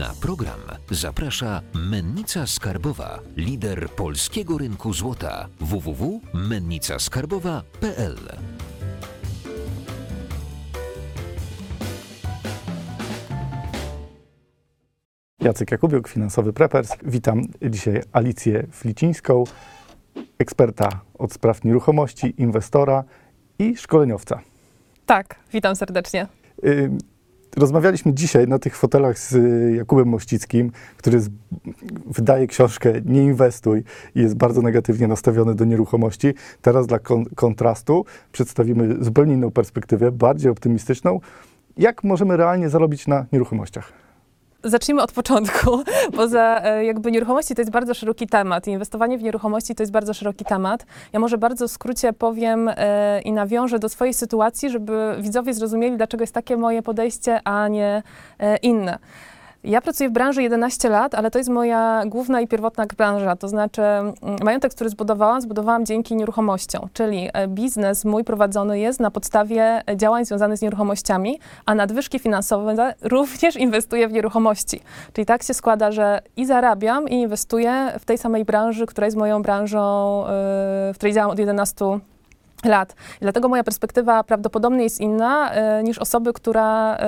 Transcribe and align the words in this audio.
Na 0.00 0.12
program 0.20 0.60
zaprasza 0.90 1.62
Mennica 1.74 2.46
Skarbowa, 2.46 3.18
lider 3.36 3.88
polskiego 3.88 4.58
rynku 4.58 4.92
złota 4.92 5.48
www.mennicaskarbowa.pl. 5.60 8.16
Jacek 15.40 15.70
Jakubiuk, 15.70 16.08
finansowy 16.08 16.52
preppers. 16.52 16.92
Witam 17.02 17.42
dzisiaj 17.70 18.02
Alicję 18.12 18.66
Flicińską, 18.72 19.44
eksperta 20.38 21.00
od 21.18 21.32
spraw 21.32 21.64
nieruchomości, 21.64 22.34
inwestora 22.38 23.04
i 23.58 23.76
szkoleniowca. 23.76 24.40
Tak, 25.06 25.36
witam 25.52 25.76
serdecznie. 25.76 26.26
Rozmawialiśmy 27.56 28.14
dzisiaj 28.14 28.48
na 28.48 28.58
tych 28.58 28.76
fotelach 28.76 29.18
z 29.18 29.32
y, 29.32 29.74
Jakubem 29.76 30.08
Mościckim, 30.08 30.72
który 30.96 31.20
z, 31.20 31.30
wydaje 32.06 32.46
książkę 32.46 32.92
Nie 33.04 33.22
inwestuj 33.22 33.84
i 34.14 34.20
jest 34.20 34.36
bardzo 34.36 34.62
negatywnie 34.62 35.08
nastawiony 35.08 35.54
do 35.54 35.64
nieruchomości. 35.64 36.34
Teraz 36.62 36.86
dla 36.86 36.98
kon 36.98 37.24
kontrastu 37.24 38.04
przedstawimy 38.32 39.04
zupełnie 39.04 39.34
inną 39.34 39.50
perspektywę, 39.50 40.12
bardziej 40.12 40.50
optymistyczną. 40.50 41.20
Jak 41.76 42.04
możemy 42.04 42.36
realnie 42.36 42.68
zarobić 42.68 43.06
na 43.06 43.26
nieruchomościach? 43.32 43.92
Zacznijmy 44.64 45.02
od 45.02 45.12
początku, 45.12 45.84
bo 46.16 46.28
za 46.28 46.60
e, 46.64 46.84
jakby 46.84 47.12
nieruchomości 47.12 47.54
to 47.54 47.60
jest 47.60 47.70
bardzo 47.70 47.94
szeroki 47.94 48.26
temat. 48.26 48.66
Inwestowanie 48.66 49.18
w 49.18 49.22
nieruchomości 49.22 49.74
to 49.74 49.82
jest 49.82 49.92
bardzo 49.92 50.14
szeroki 50.14 50.44
temat. 50.44 50.86
Ja 51.12 51.20
może 51.20 51.38
bardzo 51.38 51.68
w 51.68 51.70
skrócie 51.70 52.12
powiem 52.12 52.70
e, 52.76 53.20
i 53.20 53.32
nawiążę 53.32 53.78
do 53.78 53.88
swojej 53.88 54.14
sytuacji, 54.14 54.70
żeby 54.70 55.16
widzowie 55.20 55.54
zrozumieli, 55.54 55.96
dlaczego 55.96 56.22
jest 56.22 56.34
takie 56.34 56.56
moje 56.56 56.82
podejście, 56.82 57.40
a 57.44 57.68
nie 57.68 58.02
e, 58.38 58.56
inne. 58.56 58.98
Ja 59.64 59.80
pracuję 59.80 60.08
w 60.08 60.12
branży 60.12 60.42
11 60.42 60.88
lat, 60.88 61.14
ale 61.14 61.30
to 61.30 61.38
jest 61.38 61.50
moja 61.50 62.02
główna 62.06 62.40
i 62.40 62.48
pierwotna 62.48 62.86
branża. 62.96 63.36
To 63.36 63.48
znaczy, 63.48 63.82
mm, 63.82 64.14
majątek, 64.42 64.74
który 64.74 64.90
zbudowałam, 64.90 65.40
zbudowałam 65.40 65.86
dzięki 65.86 66.16
nieruchomościom. 66.16 66.88
Czyli 66.92 67.28
e, 67.32 67.48
biznes 67.48 68.04
mój 68.04 68.24
prowadzony 68.24 68.78
jest 68.78 69.00
na 69.00 69.10
podstawie 69.10 69.82
e, 69.90 69.96
działań 69.96 70.24
związanych 70.24 70.58
z 70.58 70.62
nieruchomościami, 70.62 71.40
a 71.66 71.74
nadwyżki 71.74 72.18
finansowe 72.18 72.94
również 73.02 73.56
inwestuję 73.56 74.08
w 74.08 74.12
nieruchomości. 74.12 74.80
Czyli 75.12 75.26
tak 75.26 75.42
się 75.42 75.54
składa, 75.54 75.92
że 75.92 76.20
i 76.36 76.46
zarabiam, 76.46 77.08
i 77.08 77.14
inwestuję 77.14 77.92
w 77.98 78.04
tej 78.04 78.18
samej 78.18 78.44
branży, 78.44 78.86
która 78.86 79.04
jest 79.04 79.16
moją 79.16 79.42
branżą, 79.42 79.78
e, 80.26 80.28
w 80.92 80.94
której 80.94 81.14
działam 81.14 81.30
od 81.30 81.38
11 81.38 81.98
lat. 82.64 82.92
I 82.92 83.20
dlatego 83.20 83.48
moja 83.48 83.64
perspektywa 83.64 84.24
prawdopodobnie 84.24 84.82
jest 84.84 85.00
inna 85.00 85.50
niż 85.82 85.98
osoby, 85.98 86.32
która, 86.32 86.98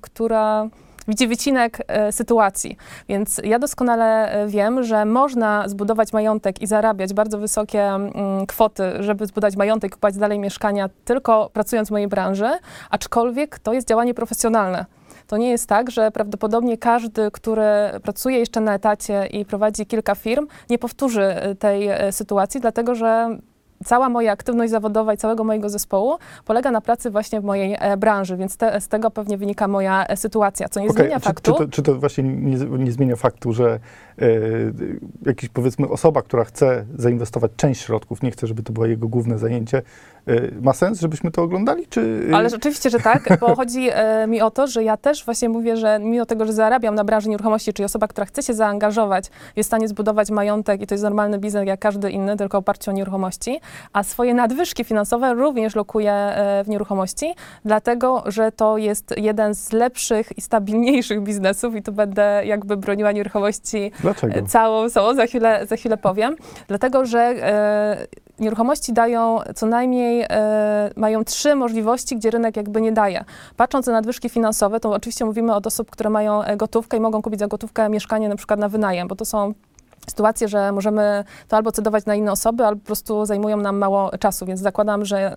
która 0.00 0.68
widzi 1.08 1.28
wycinek 1.28 1.78
e, 1.86 2.12
sytuacji. 2.12 2.76
Więc 3.08 3.40
ja 3.44 3.58
doskonale 3.58 4.32
e, 4.32 4.46
wiem, 4.46 4.82
że 4.82 5.04
można 5.04 5.68
zbudować 5.68 6.12
majątek 6.12 6.62
i 6.62 6.66
zarabiać 6.66 7.14
bardzo 7.14 7.38
wysokie 7.38 7.88
mm, 7.88 8.46
kwoty, 8.46 8.82
żeby 9.00 9.26
zbudować 9.26 9.56
majątek 9.56 9.92
kupować 9.92 10.16
dalej 10.16 10.38
mieszkania, 10.38 10.88
tylko 11.04 11.50
pracując 11.52 11.88
w 11.88 11.92
mojej 11.92 12.08
branży, 12.08 12.48
aczkolwiek 12.90 13.58
to 13.58 13.72
jest 13.72 13.88
działanie 13.88 14.14
profesjonalne. 14.14 14.84
To 15.26 15.36
nie 15.36 15.50
jest 15.50 15.68
tak, 15.68 15.90
że 15.90 16.10
prawdopodobnie 16.10 16.78
każdy, 16.78 17.30
który 17.30 17.62
pracuje 18.02 18.38
jeszcze 18.38 18.60
na 18.60 18.74
etacie 18.74 19.26
i 19.26 19.44
prowadzi 19.44 19.86
kilka 19.86 20.14
firm, 20.14 20.46
nie 20.70 20.78
powtórzy 20.78 21.22
e, 21.22 21.54
tej 21.54 21.88
sytuacji, 22.10 22.60
dlatego 22.60 22.94
że 22.94 23.38
cała 23.84 24.08
moja 24.08 24.32
aktywność 24.32 24.70
zawodowa 24.70 25.14
i 25.14 25.16
całego 25.16 25.44
mojego 25.44 25.68
zespołu 25.68 26.18
polega 26.44 26.70
na 26.70 26.80
pracy 26.80 27.10
właśnie 27.10 27.40
w 27.40 27.44
mojej 27.44 27.76
e, 27.80 27.96
branży, 27.96 28.36
więc 28.36 28.56
te, 28.56 28.80
z 28.80 28.88
tego 28.88 29.10
pewnie 29.10 29.38
wynika 29.38 29.68
moja 29.68 30.06
e, 30.06 30.16
sytuacja, 30.16 30.68
co 30.68 30.80
nie 30.80 30.86
okay. 30.86 31.02
zmienia 31.02 31.20
czy, 31.20 31.26
faktu. 31.26 31.52
Czy 31.52 31.58
to, 31.58 31.68
czy 31.68 31.82
to 31.82 31.94
właśnie 31.94 32.24
nie, 32.24 32.56
nie, 32.56 32.92
zmienia 32.92 33.16
faktu, 33.16 33.52
że 33.52 33.80
jakiś 35.26 35.48
powiedzmy 35.48 35.88
osoba, 35.88 36.22
która 36.22 36.44
chce 36.44 36.84
zainwestować 36.96 37.52
część 37.56 37.80
środków, 37.80 38.22
nie 38.22 38.30
chce, 38.30 38.46
żeby 38.46 38.62
to 38.62 38.72
było 38.72 38.86
jego 38.86 39.08
główne 39.08 39.38
zajęcie, 39.38 39.82
e, 40.26 40.40
ma 40.62 40.72
sens, 40.72 41.00
żebyśmy 41.00 41.30
to 41.30 41.42
oglądali? 41.42 41.86
Czy... 41.86 42.28
Ale 42.34 42.50
rzeczywiście, 42.50 42.90
że 42.90 43.00
tak, 43.00 43.38
bo 43.40 43.54
chodzi 43.56 43.88
e, 43.92 44.26
mi 44.26 44.40
o 44.40 44.50
to, 44.50 44.66
że 44.66 44.84
ja 44.84 44.96
też 44.96 45.24
właśnie 45.24 45.48
mówię, 45.48 45.76
że 45.76 45.98
mimo 45.98 46.26
tego, 46.26 46.46
że 46.46 46.52
zarabiam 46.52 46.94
na 46.94 47.04
branży 47.04 47.28
nieruchomości, 47.28 47.72
czyli 47.72 47.84
osoba, 47.84 48.08
która 48.08 48.24
chce 48.24 48.42
się 48.42 48.54
zaangażować, 48.54 49.30
jest 49.56 49.66
w 49.66 49.70
stanie 49.70 49.88
zbudować 49.88 50.30
majątek 50.30 50.82
i 50.82 50.86
to 50.86 50.94
jest 50.94 51.04
normalny 51.04 51.38
biznes 51.38 51.66
jak 51.66 51.80
każdy 51.80 52.10
inny, 52.10 52.36
tylko 52.36 52.58
oparciu 52.58 52.90
o 52.90 52.94
nieruchomości, 52.94 53.60
a 53.92 54.02
swoje 54.02 54.34
nadwyżki 54.34 54.84
finansowe 54.84 55.34
również 55.34 55.74
lokuję 55.74 56.12
e, 56.12 56.64
w 56.64 56.68
nieruchomości, 56.68 57.34
dlatego, 57.64 58.24
że 58.26 58.52
to 58.52 58.78
jest 58.78 59.14
jeden 59.16 59.54
z 59.54 59.72
lepszych 59.72 60.38
i 60.38 60.40
stabilniejszych 60.40 61.22
biznesów 61.22 61.74
i 61.74 61.82
tu 61.82 61.92
będę 61.92 62.42
jakby 62.46 62.76
broniła 62.76 63.12
nieruchomości 63.12 63.92
Dlaczego? 64.04 64.46
całą 64.46 64.90
sobą, 64.90 65.14
za 65.14 65.26
chwilę, 65.26 65.66
za 65.66 65.76
chwilę 65.76 65.96
powiem. 65.96 66.36
Dlatego, 66.68 67.06
że 67.06 67.18
e, 67.18 68.06
nieruchomości 68.38 68.92
dają 68.92 69.38
co 69.54 69.66
najmniej, 69.66 70.26
e, 70.30 70.90
mają 70.96 71.24
trzy 71.24 71.54
możliwości, 71.54 72.16
gdzie 72.16 72.30
rynek 72.30 72.56
jakby 72.56 72.80
nie 72.80 72.92
daje. 72.92 73.24
Patrząc 73.56 73.86
na 73.86 73.92
nadwyżki 73.92 74.28
finansowe, 74.28 74.80
to 74.80 74.90
oczywiście 74.90 75.24
mówimy 75.24 75.54
od 75.54 75.66
osób, 75.66 75.90
które 75.90 76.10
mają 76.10 76.42
gotówkę 76.56 76.96
i 76.96 77.00
mogą 77.00 77.22
kupić 77.22 77.40
za 77.40 77.46
gotówkę 77.46 77.88
mieszkanie 77.88 78.28
na 78.28 78.36
przykład 78.36 78.60
na 78.60 78.68
wynajem, 78.68 79.08
bo 79.08 79.16
to 79.16 79.24
są 79.24 79.54
sytuacje, 80.08 80.48
że 80.48 80.72
możemy 80.72 81.24
to 81.48 81.56
albo 81.56 81.72
cedować 81.72 82.06
na 82.06 82.14
inne 82.14 82.32
osoby, 82.32 82.66
albo 82.66 82.80
po 82.80 82.86
prostu 82.86 83.26
zajmują 83.26 83.56
nam 83.56 83.78
mało 83.78 84.18
czasu, 84.18 84.46
więc 84.46 84.60
zakładam, 84.60 85.04
że 85.04 85.36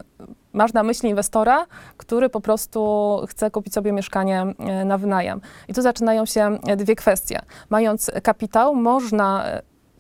masz 0.53 0.73
na 0.73 0.83
myśli 0.83 1.09
inwestora, 1.09 1.65
który 1.97 2.29
po 2.29 2.41
prostu 2.41 3.21
chce 3.29 3.51
kupić 3.51 3.73
sobie 3.73 3.91
mieszkanie 3.91 4.45
e, 4.59 4.85
na 4.85 4.97
wynajem. 4.97 5.41
I 5.67 5.73
tu 5.73 5.81
zaczynają 5.81 6.25
się 6.25 6.57
dwie 6.77 6.95
kwestie. 6.95 7.39
Mając 7.69 8.11
kapitał, 8.23 8.75
można 8.75 9.43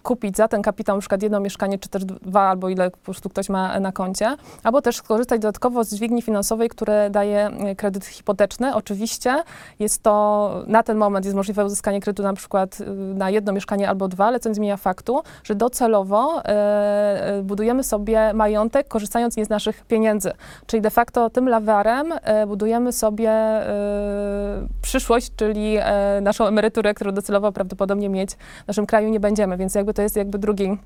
kupić 0.07 0.37
za 0.37 0.47
ten 0.47 0.61
kapitał 0.61 0.95
na 0.95 0.99
przykład 0.99 1.23
jedno 1.23 1.39
mieszkanie, 1.39 1.79
czy 1.79 1.89
też 1.89 2.05
dwa, 2.05 2.41
albo 2.41 2.69
ile 2.69 2.91
po 2.91 2.97
prostu 2.97 3.29
ktoś 3.29 3.49
ma 3.49 3.79
na 3.79 3.91
koncie, 3.91 4.37
albo 4.63 4.81
też 4.81 4.95
skorzystać 4.95 5.41
dodatkowo 5.41 5.83
z 5.83 5.93
dźwigni 5.95 6.21
finansowej, 6.21 6.69
które 6.69 7.09
daje 7.09 7.45
e, 7.45 7.75
kredyt 7.75 8.05
hipoteczny. 8.05 8.75
Oczywiście 8.75 9.43
jest 9.79 10.03
to, 10.03 10.63
na 10.67 10.83
ten 10.83 10.97
moment 10.97 11.25
jest 11.25 11.35
możliwe 11.35 11.65
uzyskanie 11.65 12.01
kredytu 12.01 12.23
na 12.23 12.33
przykład 12.33 12.77
e, 12.81 12.85
na 12.93 13.29
jedno 13.29 13.53
mieszkanie 13.53 13.89
albo 13.89 14.07
dwa, 14.07 14.25
ale 14.25 14.39
co 14.39 14.49
nie 14.49 14.55
zmienia 14.55 14.77
faktu, 14.77 15.21
że 15.43 15.55
docelowo 15.55 16.45
e, 16.45 17.41
budujemy 17.43 17.83
sobie 17.83 18.33
majątek, 18.33 18.87
korzystając 18.87 19.37
nie 19.37 19.45
z 19.45 19.49
naszych 19.49 19.85
pieniędzy. 19.85 20.31
Czyli 20.65 20.81
de 20.81 20.89
facto 20.89 21.29
tym 21.29 21.49
lawarem 21.49 22.13
e, 22.21 22.47
budujemy 22.47 22.91
sobie 22.91 23.29
e, 23.29 24.67
przyszłość, 24.81 25.31
czyli 25.35 25.77
e, 25.79 26.21
naszą 26.21 26.47
emeryturę, 26.47 26.93
którą 26.93 27.11
docelowo 27.11 27.51
prawdopodobnie 27.51 28.09
mieć 28.09 28.31
w 28.63 28.67
naszym 28.67 28.85
kraju 28.85 29.09
nie 29.09 29.19
będziemy, 29.19 29.57
więc 29.57 29.75
jakby 29.75 29.96
to 29.97 30.01
jest 30.01 30.15
jakby 30.15 30.39
drugi 30.39 30.77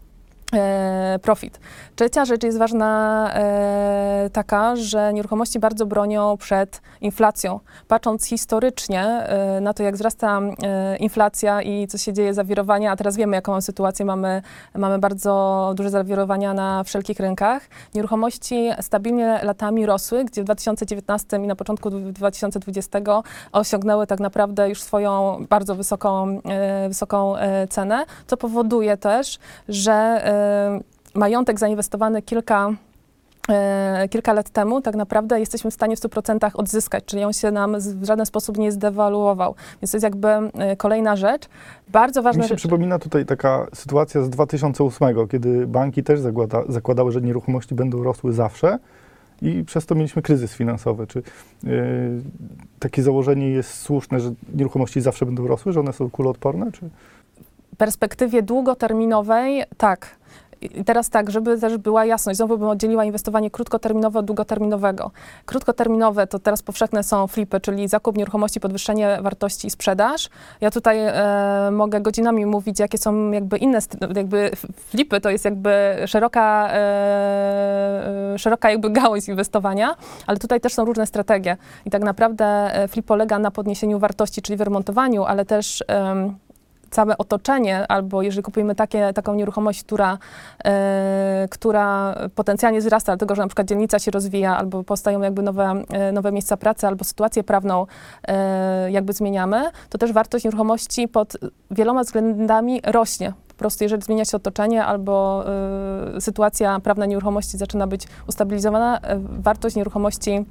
e, 0.53 1.19
profit. 1.21 1.59
Trzecia 1.95 2.25
rzecz 2.25 2.43
jest 2.43 2.57
ważna 2.57 3.31
e, 3.33 4.10
taka, 4.29 4.75
że 4.75 5.13
nieruchomości 5.13 5.59
bardzo 5.59 5.85
bronią 5.85 6.37
przed 6.37 6.81
inflacją. 7.01 7.59
Patrząc 7.87 8.25
historycznie 8.25 9.03
e, 9.03 9.61
na 9.61 9.73
to, 9.73 9.83
jak 9.83 9.95
wzrasta 9.95 10.41
e, 10.63 10.97
inflacja 10.97 11.61
i 11.61 11.87
co 11.87 11.97
się 11.97 12.13
dzieje, 12.13 12.33
zawirowania, 12.33 12.91
a 12.91 12.95
teraz 12.95 13.15
wiemy, 13.15 13.35
jaką 13.35 13.61
sytuację 13.61 14.05
mamy, 14.05 14.41
mamy 14.75 14.99
bardzo 14.99 15.73
duże 15.75 15.89
zawirowania 15.89 16.53
na 16.53 16.83
wszelkich 16.83 17.19
rynkach. 17.19 17.69
Nieruchomości 17.95 18.69
stabilnie 18.81 19.39
latami 19.43 19.85
rosły, 19.85 20.25
gdzie 20.25 20.41
w 20.41 20.45
2019 20.45 21.37
i 21.37 21.47
na 21.47 21.55
początku 21.55 21.89
2020 21.89 22.99
osiągnęły 23.51 24.07
tak 24.07 24.19
naprawdę 24.19 24.69
już 24.69 24.81
swoją 24.81 25.45
bardzo 25.49 25.75
wysoką, 25.75 26.41
e, 26.45 26.87
wysoką 26.87 27.35
cenę, 27.69 28.05
co 28.27 28.37
powoduje 28.37 28.97
też, 28.97 29.39
że 29.69 30.21
majątek 31.13 31.59
zainwestowany 31.59 32.21
kilka 32.21 32.73
kilka 34.09 34.33
lat 34.33 34.49
temu 34.49 34.81
tak 34.81 34.95
naprawdę 34.95 35.39
jesteśmy 35.39 35.71
w 35.71 35.73
stanie 35.73 35.95
w 35.95 35.99
100% 35.99 36.51
odzyskać, 36.53 37.05
czyli 37.05 37.23
on 37.23 37.33
się 37.33 37.51
nam 37.51 37.75
w 37.79 38.05
żaden 38.05 38.25
sposób 38.25 38.57
nie 38.57 38.71
zdewaluował. 38.71 39.55
Więc 39.81 39.91
to 39.91 39.97
jest 39.97 40.03
jakby 40.03 40.27
e, 40.27 40.75
kolejna 40.77 41.15
rzecz. 41.15 41.49
Bardzo 41.87 42.23
ważna 42.23 42.41
Mi 42.41 42.43
się 42.43 42.49
rzecz. 42.49 42.59
przypomina 42.59 42.99
tutaj 42.99 43.25
taka 43.25 43.67
sytuacja 43.73 44.21
z 44.23 44.29
2008, 44.29 45.27
kiedy 45.27 45.67
banki 45.67 46.03
też 46.03 46.19
zakłada, 46.19 46.63
zakładały, 46.69 47.11
że 47.11 47.21
nieruchomości 47.21 47.75
będą 47.75 48.03
rosły 48.03 48.33
zawsze 48.33 48.79
i 49.41 49.63
przez 49.63 49.85
to 49.85 49.95
mieliśmy 49.95 50.21
kryzys 50.21 50.53
finansowy. 50.53 51.07
Czy 51.07 51.23
yy, 51.63 51.71
takie 52.79 53.03
założenie 53.03 53.49
jest 53.49 53.73
słuszne, 53.73 54.19
że 54.19 54.31
nieruchomości 54.55 55.01
zawsze 55.01 55.25
będą 55.25 55.47
rosły, 55.47 55.73
że 55.73 55.79
one 55.79 55.93
są 55.93 56.09
kuloodporne? 56.09 56.71
Czy? 56.71 56.89
W 57.73 57.77
perspektywie 57.77 58.43
długoterminowej 58.43 59.63
tak. 59.77 60.21
I 60.61 60.83
teraz 60.83 61.09
tak, 61.09 61.31
żeby 61.31 61.59
też 61.59 61.77
była 61.77 62.05
jasność, 62.05 62.37
znowu 62.37 62.57
bym 62.57 62.67
oddzieliła 62.67 63.05
inwestowanie 63.05 63.51
krótkoterminowe 63.51 64.19
od 64.19 64.25
długoterminowego. 64.25 65.11
Krótkoterminowe 65.45 66.27
to 66.27 66.39
teraz 66.39 66.61
powszechne 66.63 67.03
są 67.03 67.27
flipy, 67.27 67.59
czyli 67.59 67.87
zakup 67.87 68.17
nieruchomości, 68.17 68.59
podwyższenie 68.59 69.17
wartości 69.21 69.67
i 69.67 69.69
sprzedaż. 69.69 70.29
Ja 70.61 70.71
tutaj 70.71 70.99
e, 70.99 71.71
mogę 71.71 72.01
godzinami 72.01 72.45
mówić, 72.45 72.79
jakie 72.79 72.97
są 72.97 73.31
jakby 73.31 73.57
inne, 73.57 73.81
st- 73.81 74.15
jakby 74.15 74.51
flipy 74.75 75.21
to 75.21 75.29
jest 75.29 75.45
jakby 75.45 75.95
szeroka, 76.05 76.69
e, 76.71 76.73
e, 78.33 78.39
szeroka 78.39 78.71
jakby 78.71 78.89
gałąź 78.89 79.27
inwestowania, 79.27 79.95
ale 80.27 80.37
tutaj 80.37 80.61
też 80.61 80.73
są 80.73 80.85
różne 80.85 81.07
strategie. 81.07 81.57
I 81.85 81.89
tak 81.89 82.01
naprawdę 82.03 82.45
e, 82.45 82.87
flip 82.87 83.05
polega 83.05 83.39
na 83.39 83.51
podniesieniu 83.51 83.99
wartości, 83.99 84.41
czyli 84.41 84.57
wyremontowaniu, 84.57 85.23
ale 85.23 85.45
też 85.45 85.83
em, 85.87 86.35
całe 86.91 87.17
otoczenie, 87.17 87.87
albo 87.87 88.21
jeżeli 88.21 88.43
kupujemy 88.43 88.75
takie, 88.75 89.13
taką 89.13 89.33
nieruchomość, 89.33 89.83
która, 89.83 90.17
e, 90.65 91.47
która 91.51 92.15
potencjalnie 92.35 92.79
wzrasta, 92.79 93.11
dlatego 93.11 93.35
że 93.35 93.41
na 93.41 93.47
przykład 93.47 93.67
dzielnica 93.67 93.99
się 93.99 94.11
rozwija, 94.11 94.57
albo 94.57 94.83
powstają 94.83 95.21
jakby 95.21 95.41
nowe, 95.41 95.83
e, 95.89 96.11
nowe 96.11 96.31
miejsca 96.31 96.57
pracy, 96.57 96.87
albo 96.87 97.03
sytuację 97.03 97.43
prawną 97.43 97.85
e, 98.27 98.91
jakby 98.91 99.13
zmieniamy, 99.13 99.71
to 99.89 99.97
też 99.97 100.13
wartość 100.13 100.45
nieruchomości 100.45 101.07
pod 101.07 101.37
wieloma 101.71 102.03
względami 102.03 102.81
rośnie. 102.85 103.33
Po 103.47 103.55
prostu 103.55 103.83
jeżeli 103.83 104.03
zmienia 104.03 104.25
się 104.25 104.37
otoczenie 104.37 104.85
albo 104.85 105.45
sytuacja 106.19 106.79
prawna 106.79 107.05
nieruchomości 107.05 107.57
zaczyna 107.57 107.87
być 107.87 108.07
ustabilizowana, 108.27 108.99
wartość 109.39 109.75
nieruchomości 109.75 110.45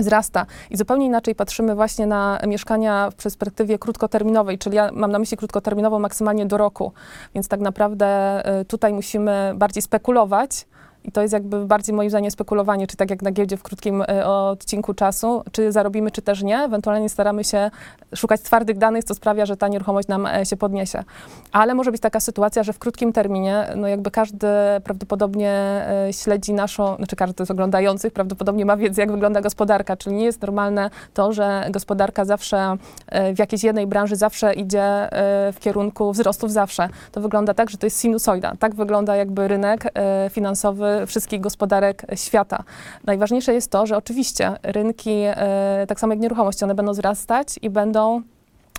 wzrasta. 0.00 0.46
I 0.70 0.76
zupełnie 0.76 1.06
inaczej 1.06 1.34
patrzymy 1.34 1.74
właśnie 1.74 2.06
na 2.06 2.38
mieszkania 2.46 3.10
w 3.10 3.14
perspektywie 3.14 3.78
krótkoterminowej, 3.78 4.58
czyli 4.58 4.76
ja 4.76 4.90
mam 4.92 5.10
na 5.10 5.18
myśli 5.18 5.36
krótkoterminową 5.36 5.98
maksymalnie 5.98 6.46
do 6.46 6.56
roku. 6.56 6.92
Więc 7.34 7.48
tak 7.48 7.60
naprawdę 7.60 8.42
y, 8.60 8.64
tutaj 8.64 8.92
musimy 8.92 9.52
bardziej 9.56 9.82
spekulować. 9.82 10.66
I 11.04 11.12
to 11.12 11.22
jest 11.22 11.32
jakby 11.32 11.66
bardziej 11.66 11.94
moim 11.94 12.10
zdaniem 12.10 12.30
spekulowanie, 12.30 12.86
czy 12.86 12.96
tak 12.96 13.10
jak 13.10 13.22
na 13.22 13.32
giełdzie 13.32 13.56
w 13.56 13.62
krótkim 13.62 14.02
y, 14.02 14.26
odcinku 14.26 14.94
czasu, 14.94 15.42
czy 15.52 15.72
zarobimy, 15.72 16.10
czy 16.10 16.22
też 16.22 16.42
nie. 16.42 16.58
Ewentualnie 16.58 17.08
staramy 17.08 17.44
się 17.44 17.70
szukać 18.14 18.40
twardych 18.40 18.78
danych, 18.78 19.04
co 19.04 19.14
sprawia, 19.14 19.46
że 19.46 19.56
ta 19.56 19.68
nieruchomość 19.68 20.08
nam 20.08 20.26
e, 20.26 20.46
się 20.46 20.56
podniesie. 20.56 21.04
Ale 21.52 21.74
może 21.74 21.92
być 21.92 22.00
taka 22.00 22.20
sytuacja, 22.20 22.62
że 22.62 22.72
w 22.72 22.78
krótkim 22.78 23.12
terminie, 23.12 23.66
no 23.76 23.88
jakby 23.88 24.10
każdy 24.10 24.46
prawdopodobnie 24.84 25.50
e, 25.50 26.12
śledzi 26.12 26.52
naszą, 26.52 26.96
znaczy 26.96 27.16
każdy 27.16 27.46
z 27.46 27.50
oglądających 27.50 28.12
prawdopodobnie 28.12 28.66
ma 28.66 28.76
wiedzę, 28.76 29.02
jak 29.02 29.12
wygląda 29.12 29.40
gospodarka, 29.40 29.96
czyli 29.96 30.16
nie 30.16 30.24
jest 30.24 30.42
normalne 30.42 30.90
to, 31.14 31.32
że 31.32 31.66
gospodarka 31.70 32.24
zawsze 32.24 32.76
e, 33.06 33.34
w 33.34 33.38
jakiejś 33.38 33.64
jednej 33.64 33.86
branży 33.86 34.16
zawsze 34.16 34.52
idzie 34.54 34.82
e, 34.82 35.52
w 35.52 35.58
kierunku 35.60 36.12
wzrostów 36.12 36.52
zawsze. 36.52 36.88
To 37.12 37.20
wygląda 37.20 37.54
tak, 37.54 37.70
że 37.70 37.78
to 37.78 37.86
jest 37.86 38.00
sinusoida. 38.00 38.52
Tak 38.58 38.74
wygląda 38.74 39.16
jakby 39.16 39.48
rynek 39.48 39.92
e, 39.94 40.30
finansowy 40.30 40.89
wszystkich 41.06 41.40
gospodarek 41.40 42.06
świata. 42.14 42.62
Najważniejsze 43.04 43.54
jest 43.54 43.70
to, 43.70 43.86
że 43.86 43.96
oczywiście 43.96 44.56
rynki, 44.62 45.10
e, 45.10 45.84
tak 45.88 46.00
samo 46.00 46.12
jak 46.12 46.20
nieruchomości, 46.20 46.64
one 46.64 46.74
będą 46.74 46.92
wzrastać 46.92 47.58
i 47.62 47.70
będą 47.70 48.22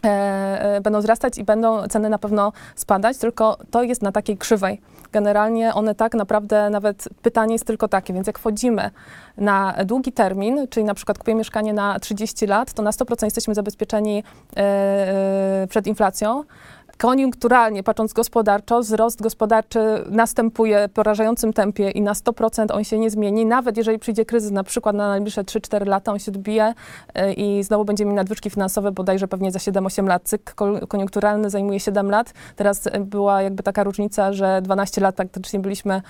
e, 0.06 0.10
e, 0.76 0.82
będą 0.82 1.00
wzrastać 1.00 1.38
i 1.38 1.44
będą 1.44 1.88
ceny 1.88 2.10
na 2.10 2.18
pewno 2.18 2.54
spadać, 2.76 3.18
tylko 3.18 3.58
to 3.72 3.84
jest 3.84 4.02
na 4.02 4.12
takiej 4.12 4.38
krzywej. 4.38 4.82
Generalnie 5.12 5.74
one 5.74 5.96
tak 5.96 6.14
naprawdę, 6.14 6.70
nawet 6.70 7.10
pytanie 7.22 7.56
jest 7.56 7.66
tylko 7.66 7.88
takie, 7.88 8.14
więc 8.14 8.28
jak 8.28 8.40
wchodzimy 8.40 8.92
na 9.38 9.76
długi 9.86 10.12
termin, 10.12 10.68
czyli 10.70 10.84
na 10.84 10.94
przykład 10.94 11.18
kupujemy 11.18 11.40
mieszkanie 11.40 11.74
na 11.74 12.00
30 12.00 12.48
lat, 12.48 12.74
to 12.74 12.82
na 12.82 12.92
100% 12.92 13.26
jesteśmy 13.26 13.56
zabezpieczeni 13.56 14.24
przed 15.70 15.88
inflacją. 15.88 16.44
Koniunkturalnie, 17.02 17.84
patrząc 17.84 18.14
gospodarczo, 18.14 18.80
wzrost 18.80 19.22
gospodarczy 19.22 19.80
następuje 20.10 20.88
w 20.88 20.92
porażającym 20.92 21.54
tempie 21.54 21.92
i 21.92 22.02
na 22.02 22.14
100% 22.14 22.66
on 22.74 22.84
się 22.84 23.00
nie 23.00 23.10
zmieni. 23.10 23.46
Nawet 23.46 23.78
jeżeli 23.78 24.00
przyjdzie 24.00 24.26
kryzys 24.26 24.52
na 24.52 24.64
przykład 24.64 24.96
na 24.96 25.08
najbliższe 25.08 25.44
3-4 25.44 25.88
lata, 25.88 26.12
on 26.12 26.20
się 26.20 26.32
odbije 26.32 26.74
e, 27.14 27.34
i 27.34 27.64
znowu 27.64 27.86
będziemy 27.86 28.08
mieli 28.10 28.16
nadwyżki 28.16 28.50
finansowe 28.50 28.92
bodajże 28.92 29.28
pewnie 29.28 29.52
za 29.52 29.60
7-8 29.60 30.08
lat. 30.08 30.24
Cykl 30.24 30.54
ko- 30.56 30.88
koniunkturalny 30.88 31.50
zajmuje 31.50 31.80
7 31.80 32.10
lat. 32.10 32.34
Teraz 32.56 32.88
e, 32.88 33.00
była 33.00 33.42
jakby 33.42 33.64
taka 33.64 33.84
różnica, 33.84 34.34
że 34.34 34.62
12 34.62 35.02
lat 35.02 35.16
praktycznie 35.16 35.60
byliśmy, 35.60 36.02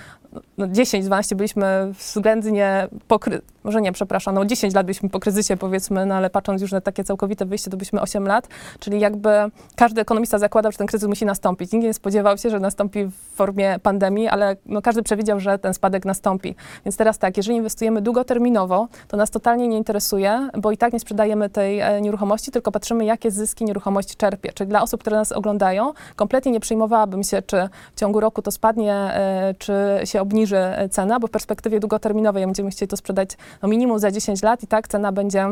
no 0.58 0.66
10-12 0.66 1.34
byliśmy 1.34 1.92
względnie 1.98 2.88
po 3.08 3.16
kry- 3.16 3.40
może 3.64 3.82
nie, 3.82 3.92
przepraszam, 3.92 4.34
no 4.34 4.44
10 4.44 4.74
lat 4.74 4.86
byliśmy 4.86 5.08
po 5.08 5.20
kryzysie 5.20 5.56
powiedzmy, 5.56 6.06
no 6.06 6.14
ale 6.14 6.30
patrząc 6.30 6.62
już 6.62 6.72
na 6.72 6.80
takie 6.80 7.04
całkowite 7.04 7.44
wyjście, 7.46 7.70
to 7.70 7.76
byliśmy 7.76 8.00
8 8.00 8.26
lat, 8.26 8.48
czyli 8.78 9.00
jakby 9.00 9.30
każdy 9.76 10.00
ekonomista 10.00 10.38
zakładał, 10.38 10.72
że 10.72 10.78
ten 10.78 10.86
kryzys 10.86 11.08
musi 11.08 11.24
nastąpić. 11.24 11.72
Nikt 11.72 11.84
nie 11.84 11.94
spodziewał 11.94 12.38
się, 12.38 12.50
że 12.50 12.60
nastąpi 12.60 13.04
w 13.04 13.12
formie 13.34 13.78
pandemii, 13.82 14.28
ale 14.28 14.56
no 14.66 14.82
każdy 14.82 15.02
przewidział, 15.02 15.40
że 15.40 15.58
ten 15.58 15.74
spadek 15.74 16.04
nastąpi. 16.04 16.54
Więc 16.84 16.96
teraz 16.96 17.18
tak, 17.18 17.36
jeżeli 17.36 17.56
inwestujemy 17.56 18.02
długoterminowo, 18.02 18.88
to 19.08 19.16
nas 19.16 19.30
totalnie 19.30 19.68
nie 19.68 19.76
interesuje, 19.76 20.48
bo 20.58 20.70
i 20.70 20.76
tak 20.76 20.92
nie 20.92 21.00
sprzedajemy 21.00 21.50
tej 21.50 21.80
e, 21.80 22.00
nieruchomości, 22.00 22.50
tylko 22.50 22.72
patrzymy, 22.72 23.04
jakie 23.04 23.30
zyski 23.30 23.64
nieruchomość 23.64 24.16
czerpie. 24.16 24.52
Czyli 24.52 24.68
dla 24.68 24.82
osób, 24.82 25.00
które 25.00 25.16
nas 25.16 25.32
oglądają, 25.32 25.92
kompletnie 26.16 26.52
nie 26.52 26.60
przejmowałabym 26.60 27.22
się, 27.22 27.42
czy 27.42 27.68
w 27.94 28.00
ciągu 28.00 28.20
roku 28.20 28.42
to 28.42 28.50
spadnie, 28.50 28.94
e, 28.94 29.54
czy 29.58 29.74
się 30.04 30.20
obniży 30.20 30.56
e, 30.56 30.88
cena, 30.88 31.20
bo 31.20 31.26
w 31.26 31.30
perspektywie 31.30 31.80
długoterminowej 31.80 32.44
będziemy 32.44 32.70
chcieli 32.70 32.88
to 32.88 32.96
sprzedać 32.96 33.30
no 33.62 33.68
minimum 33.68 33.98
za 33.98 34.10
10 34.10 34.42
lat 34.42 34.62
i 34.62 34.66
tak 34.66 34.88
cena 34.88 35.12
będzie, 35.12 35.48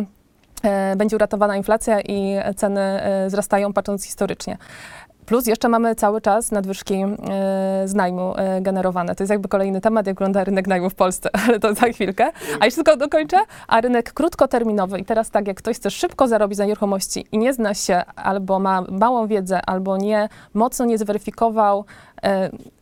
e, 0.63 0.97
będzie 0.97 1.17
uratowana 1.17 1.57
inflacja 1.57 2.01
i 2.01 2.37
ceny 2.57 2.81
e, 2.81 3.27
wzrastają 3.29 3.73
patrząc 3.73 4.05
historycznie. 4.05 4.59
Plus 5.27 5.47
jeszcze 5.47 5.69
mamy 5.69 5.95
cały 5.95 6.21
czas 6.21 6.53
nadwyżki 6.53 6.95
e, 6.95 7.09
z 7.85 7.95
najmu 7.95 8.35
generowane. 8.61 9.15
To 9.15 9.23
jest 9.23 9.31
jakby 9.31 9.49
kolejny 9.49 9.81
temat, 9.81 10.07
jak 10.07 10.17
wygląda 10.17 10.45
rynek 10.45 10.67
najmu 10.67 10.91
w 10.91 10.95
Polsce, 10.95 11.31
ale 11.47 11.61
to 11.61 11.75
za 11.75 11.87
chwilkę. 11.87 12.31
A 12.61 12.65
jeszcze 12.65 12.85
tylko 12.85 12.97
dokończę. 12.97 13.37
A 13.69 13.81
rynek 13.81 14.13
krótkoterminowy 14.13 14.99
i 14.99 15.05
teraz 15.05 15.31
tak, 15.31 15.47
jak 15.47 15.57
ktoś 15.57 15.77
chce 15.77 15.91
szybko 15.91 16.29
zarobić 16.29 16.59
na 16.59 16.65
nieruchomości 16.65 17.27
i 17.33 17.39
nie 17.39 17.53
zna 17.53 17.75
się, 17.75 18.03
albo 18.17 18.59
ma 18.59 18.83
małą 18.83 19.27
wiedzę, 19.27 19.61
albo 19.67 19.97
nie 19.97 20.29
mocno 20.55 20.85
nie 20.85 20.99
zweryfikował 20.99 21.85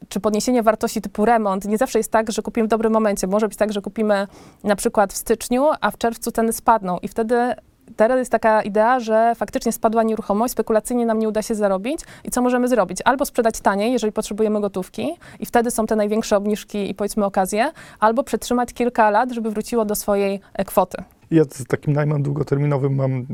czy 0.09 0.21
podniesienie 0.21 0.63
wartości 0.63 1.01
typu 1.01 1.25
remont, 1.25 1.65
nie 1.65 1.79
zawsze 1.79 1.99
jest 1.99 2.13
tak, 2.13 2.33
że 2.33 2.43
kupimy 2.43 2.67
w 2.67 2.71
dobrym 2.71 2.93
momencie. 2.93 3.27
Może 3.27 3.49
być 3.49 3.59
tak, 3.59 3.73
że 3.73 3.81
kupimy 3.81 4.27
na 4.65 4.77
przykład 4.77 5.13
w 5.13 5.17
styczniu, 5.17 5.67
a 5.81 5.91
w 5.91 5.99
czerwcu 5.99 6.31
ceny 6.31 6.53
spadną 6.53 6.99
i 7.03 7.09
wtedy 7.09 7.55
teraz 7.97 8.19
jest 8.19 8.33
taka 8.33 8.63
idea, 8.63 9.01
że 9.01 9.33
faktycznie 9.37 9.73
spadła 9.73 10.03
nieruchomość, 10.03 10.53
spekulacyjnie 10.53 11.07
nam 11.07 11.19
nie 11.19 11.29
uda 11.29 11.43
się 11.43 11.55
zarobić 11.55 12.01
i 12.25 12.31
co 12.31 12.43
możemy 12.43 12.69
zrobić? 12.69 12.99
Albo 13.05 13.25
sprzedać 13.25 13.61
taniej, 13.61 13.93
jeżeli 13.93 14.13
potrzebujemy 14.13 14.61
gotówki 14.61 15.09
i 15.41 15.47
wtedy 15.47 15.71
są 15.71 15.87
te 15.87 15.97
największe 15.97 16.37
obniżki 16.37 16.91
i 16.91 16.95
powiedzmy 16.95 17.25
okazje, 17.25 17.71
albo 18.01 18.23
przetrzymać 18.23 18.73
kilka 18.73 19.11
lat, 19.11 19.33
żeby 19.33 19.51
wróciło 19.51 19.85
do 19.85 19.95
swojej 19.95 20.41
e, 20.55 20.65
kwoty. 20.65 21.03
Ja 21.31 21.45
z 21.45 21.65
takim 21.65 21.93
najmem 21.93 22.23
długoterminowym 22.23 22.95
mam 22.95 23.27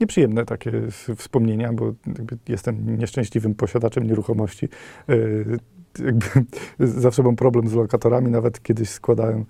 nieprzyjemne 0.00 0.44
takie 0.44 0.72
wspomnienia, 1.16 1.72
bo 1.72 1.92
jestem 2.48 2.98
nieszczęśliwym 2.98 3.54
posiadaczem 3.54 4.04
nieruchomości. 4.06 4.68
E, 5.08 5.14
Jakby 6.04 6.26
zawsze 7.06 7.22
mam 7.22 7.36
problem 7.36 7.68
z 7.68 7.72
lokatorami, 7.72 8.30
nawet 8.30 8.62
kiedyś 8.62 8.88
składałem 8.88 9.44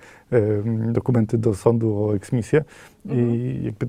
dokumenty 0.93 1.39
do 1.39 1.55
sądu 1.55 2.05
o 2.05 2.17
eksmisję 2.17 2.65
i 3.05 3.61
jakby 3.63 3.89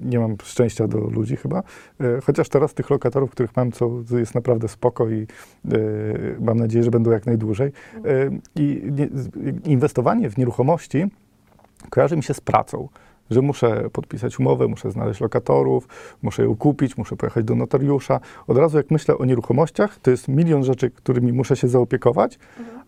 nie 0.00 0.18
mam 0.18 0.36
szczęścia 0.42 0.88
do 0.88 0.98
ludzi 0.98 1.36
chyba, 1.36 1.62
E, 2.00 2.20
chociaż 2.20 2.48
teraz 2.48 2.74
tych 2.74 2.90
lokatorów, 2.90 3.30
których 3.30 3.56
mam, 3.56 3.72
co 3.72 4.02
jest 4.18 4.34
naprawdę 4.34 4.68
spoko 4.68 5.10
i 5.10 5.22
e, 5.22 5.26
mam 6.40 6.58
nadzieję, 6.58 6.84
że 6.84 6.90
będą 6.90 7.10
jak 7.10 7.26
najdłużej. 7.26 7.72
E, 8.04 8.30
I 8.56 8.82
inwestowanie 9.64 10.30
w 10.30 10.38
nieruchomości 10.38 11.06
kojarzy 11.90 12.16
mi 12.16 12.22
się 12.22 12.34
z 12.34 12.40
pracą, 12.40 12.88
że 13.30 13.42
muszę 13.42 13.90
podpisać 13.92 14.40
umowę, 14.40 14.68
muszę 14.68 14.90
znaleźć 14.90 15.20
lokatorów, 15.20 15.88
muszę 16.22 16.42
ją 16.42 16.56
kupić, 16.56 16.96
muszę 16.96 17.16
pojechać 17.16 17.44
do 17.44 17.54
notariusza. 17.54 18.20
Od 18.46 18.56
razu 18.56 18.76
jak 18.76 18.90
myślę 18.90 19.18
o 19.18 19.24
nieruchomościach, 19.24 19.98
to 19.98 20.10
jest 20.10 20.28
milion 20.28 20.64
rzeczy, 20.64 20.90
którymi 20.90 21.32
muszę 21.32 21.56
się 21.56 21.68
zaopiekować, 21.68 22.38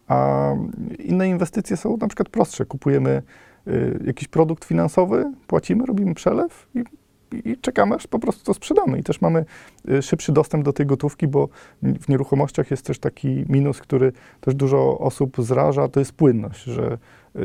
a 0.09 0.51
inne 0.99 1.29
inwestycje 1.29 1.77
są 1.77 1.97
na 1.97 2.09
przykład 2.09 2.29
prostsze. 2.29 2.65
Kupujemy 2.65 3.23
y, 3.69 4.01
jakiś 4.07 4.29
produkt 4.29 4.65
finansowy, 4.65 5.33
płacimy, 5.47 5.87
robimy 5.87 6.15
przelew 6.15 6.69
i, 6.75 6.85
i 7.51 7.57
czekamy, 7.57 7.95
aż 7.95 8.07
po 8.07 8.19
prostu 8.19 8.45
to 8.45 8.55
sprzedamy. 8.55 8.99
I 8.99 9.03
też 9.03 9.21
mamy 9.21 9.45
y, 9.91 10.03
szybszy 10.03 10.33
dostęp 10.33 10.65
do 10.65 10.73
tej 10.73 10.87
gotówki, 10.87 11.29
bo 11.29 11.49
w 11.83 12.09
nieruchomościach 12.09 12.71
jest 12.71 12.87
też 12.87 12.99
taki 12.99 13.45
minus, 13.49 13.81
który 13.81 14.13
też 14.41 14.55
dużo 14.55 14.99
osób 14.99 15.37
zraża, 15.39 15.89
to 15.89 16.01
jest 16.01 16.13
płynność, 16.13 16.63
że 16.63 16.99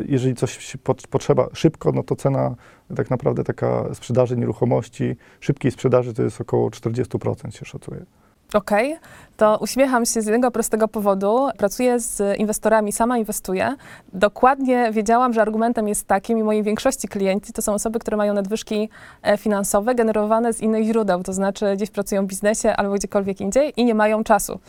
jeżeli 0.08 0.36
coś 0.36 0.78
potrzeba 1.10 1.48
szybko, 1.54 1.92
no 1.92 2.04
to 2.04 2.16
cena 2.16 2.56
tak 2.96 3.10
naprawdę 3.10 3.44
taka 3.44 3.94
sprzedaży 3.94 4.38
nieruchomości, 4.38 5.16
szybkiej 5.40 5.72
sprzedaży 5.72 6.14
to 6.14 6.24
jest 6.24 6.42
około 6.42 6.70
40% 6.70 7.52
się 7.52 7.66
szacuje. 7.66 8.06
Okej, 8.54 8.98
to 9.38 9.58
uśmiecham 9.62 10.06
się 10.06 10.22
z 10.22 10.26
jednego 10.26 10.52
prostego 10.52 10.88
powodu. 10.88 11.50
Pracuję 11.58 12.00
z 12.00 12.38
inwestorami, 12.40 12.92
sama 12.92 13.18
inwestuję. 13.18 13.76
Dokładnie 14.14 14.92
wiedziałam, 14.92 15.34
że 15.34 15.42
argumentem 15.42 15.88
jest 15.88 16.08
taki, 16.08 16.34
i 16.34 16.44
mojej 16.44 16.64
większości 16.64 17.08
klienci 17.08 17.54
to 17.54 17.62
są 17.62 17.74
osoby, 17.74 18.00
które 18.00 18.18
mają 18.18 18.34
nadwyżki 18.34 18.90
e, 19.24 19.38
finansowe 19.38 19.96
generowane 19.96 20.54
z 20.54 20.62
innych 20.62 20.86
źródeł, 20.86 21.24
to 21.24 21.34
znaczy 21.34 21.76
gdzieś 21.76 21.90
pracują 21.90 22.26
w 22.26 22.28
biznesie 22.28 22.76
albo 22.76 22.94
gdziekolwiek 22.94 23.42
indziej 23.42 23.74
i 23.78 23.86
nie 23.86 23.96
mają 23.96 24.24
czasu. 24.24 24.60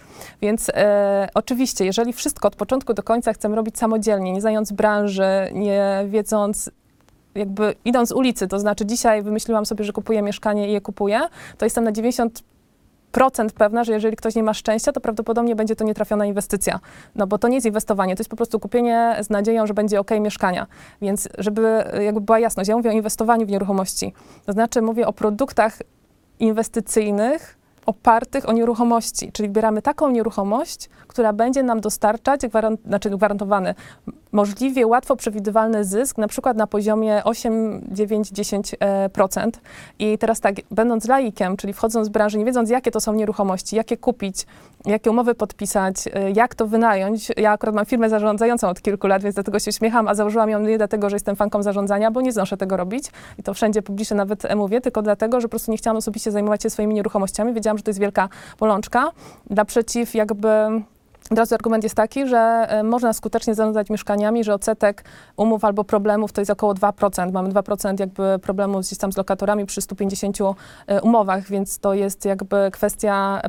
Więc 0.43 0.71
e, 0.75 1.29
oczywiście, 1.35 1.85
jeżeli 1.85 2.13
wszystko 2.13 2.49
od 2.49 2.57
początku 2.57 2.95
do 2.95 3.03
końca 3.03 3.33
chcemy 3.33 3.57
robić 3.57 3.79
samodzielnie, 3.79 4.33
nie 4.33 4.41
znając 4.41 4.73
branży, 4.73 5.29
nie 5.53 6.05
wiedząc 6.07 6.71
jakby 7.35 7.75
idąc 7.85 8.09
z 8.09 8.13
ulicy, 8.13 8.49
to 8.49 8.59
znaczy 8.59 8.87
dzisiaj 8.87 9.23
wymyśliłam 9.23 9.67
sobie, 9.67 9.85
że 9.85 9.93
kupuję 9.93 10.23
mieszkanie 10.23 10.69
i 10.69 10.73
je 10.73 10.81
kupuję, 10.81 11.21
to 11.59 11.67
jestem 11.67 11.85
na 11.85 11.93
90 11.93 12.43
procent 13.13 13.53
pewna, 13.53 13.85
że 13.85 13.93
jeżeli 13.93 14.17
ktoś 14.17 14.35
nie 14.35 14.43
ma 14.43 14.55
szczęścia, 14.55 14.93
to 14.93 15.01
prawdopodobnie 15.01 15.57
będzie 15.57 15.77
to 15.77 15.85
nietrafiona 15.85 16.27
inwestycja. 16.27 16.81
No 17.15 17.27
bo 17.27 17.39
to 17.39 17.49
nie 17.49 17.55
jest 17.55 17.67
inwestowanie, 17.67 18.17
to 18.17 18.21
jest 18.21 18.31
po 18.31 18.37
prostu 18.37 18.61
kupienie 18.61 19.17
z 19.23 19.31
nadzieją, 19.31 19.67
że 19.67 19.75
będzie 19.75 20.01
ok 20.01 20.11
mieszkania. 20.21 20.67
Więc 21.03 21.29
żeby 21.39 21.85
jakby 22.01 22.21
była 22.21 22.39
jasność, 22.39 22.69
ja 22.69 22.77
mówię 22.77 22.91
o 22.91 22.93
inwestowaniu 22.93 23.47
w 23.47 23.51
nieruchomości. 23.51 24.15
To 24.47 24.53
znaczy 24.53 24.83
mówię 24.83 25.07
o 25.07 25.13
produktach 25.13 25.79
inwestycyjnych 26.39 27.59
opartych 27.87 28.49
o 28.49 28.53
nieruchomości, 28.53 29.33
czyli 29.33 29.49
wybieramy 29.49 29.83
taką 29.83 30.11
nieruchomość, 30.11 30.91
która 31.07 31.33
będzie 31.33 31.63
nam 31.63 31.81
dostarczać, 31.81 32.41
gwarant, 32.47 32.81
znaczy 32.87 33.11
gwarantowany, 33.11 33.75
możliwie 34.33 34.87
łatwo 34.87 35.17
przewidywalny 35.17 35.85
zysk, 35.85 36.19
na 36.19 36.29
przykład 36.29 36.57
na 36.57 36.67
poziomie 36.67 37.25
8, 37.25 37.87
9, 37.91 38.33
10%. 38.33 39.51
I 39.99 40.19
teraz 40.19 40.41
tak, 40.41 40.55
będąc 40.71 41.09
laikiem, 41.09 41.57
czyli 41.57 41.73
wchodząc 41.73 42.09
w 42.09 42.11
branżę, 42.11 42.39
nie 42.39 42.45
wiedząc, 42.45 42.71
jakie 42.71 42.91
to 42.91 43.01
są 43.01 43.15
nieruchomości, 43.15 43.77
jakie 43.77 43.97
kupić, 43.97 44.47
jakie 44.87 45.11
umowy 45.11 45.35
podpisać, 45.35 45.95
e, 46.13 46.31
jak 46.31 46.55
to 46.55 46.67
wynająć. 46.67 47.33
Ja 47.37 47.53
akurat 47.53 47.75
mam 47.75 47.87
firmę 47.87 48.09
zarządzającą 48.09 48.69
od 48.69 48.83
kilku 48.83 49.07
lat, 49.07 49.23
więc 49.23 49.35
dlatego 49.35 49.59
się 49.59 49.69
uśmiecham, 49.69 50.09
a 50.09 50.15
założyłam 50.15 50.51
ją 50.51 50.61
nie 50.61 50.79
dlatego, 50.79 51.11
że 51.11 51.17
jestem 51.17 51.37
fanką 51.37 51.63
zarządzania, 51.63 52.11
bo 52.11 52.21
nie 52.21 52.33
znoszę 52.33 52.57
tego 52.57 52.77
robić 52.77 53.05
i 53.39 53.43
to 53.43 53.55
wszędzie 53.55 53.83
publicznie 53.83 54.17
nawet 54.17 54.55
mówię, 54.57 54.81
tylko 54.81 55.03
dlatego, 55.03 55.41
że 55.41 55.49
po 55.49 55.51
prostu 55.51 55.71
nie 55.71 55.77
chciałam 55.77 55.97
osobiście 55.97 56.31
zajmować 56.31 56.63
się 56.63 56.71
swoimi 56.71 56.95
nieruchomościami. 56.95 57.55
Wiedziałam, 57.55 57.79
że 57.79 57.85
to 57.85 57.91
jest 57.91 58.01
wielka 58.01 58.29
bolączka. 58.59 59.11
Naprzeciw 59.51 60.15
jakby 60.15 60.49
od 61.33 61.39
razu 61.39 61.55
argument 61.55 61.85
jest 61.85 61.97
taki, 61.97 62.27
że 62.27 62.67
e, 62.69 62.83
można 62.83 63.13
skutecznie 63.13 63.55
zarządzać 63.55 63.91
mieszkaniami, 63.91 64.45
że 64.45 64.55
odsetek 64.55 65.05
umów 65.37 65.65
albo 65.65 65.85
problemów 65.85 66.33
to 66.33 66.41
jest 66.41 66.51
około 66.51 66.75
2%. 66.75 67.33
Mamy 67.33 67.49
2% 67.49 68.01
jakby 68.01 68.39
problemów 68.43 68.87
gdzieś 68.87 68.99
tam 68.99 69.13
z 69.13 69.17
lokatorami 69.17 69.67
przy 69.67 69.81
150 69.81 70.39
e, 70.87 71.03
umowach, 71.03 71.49
więc 71.49 71.79
to 71.79 71.95
jest 71.95 72.25
jakby 72.25 72.71
kwestia 72.73 73.41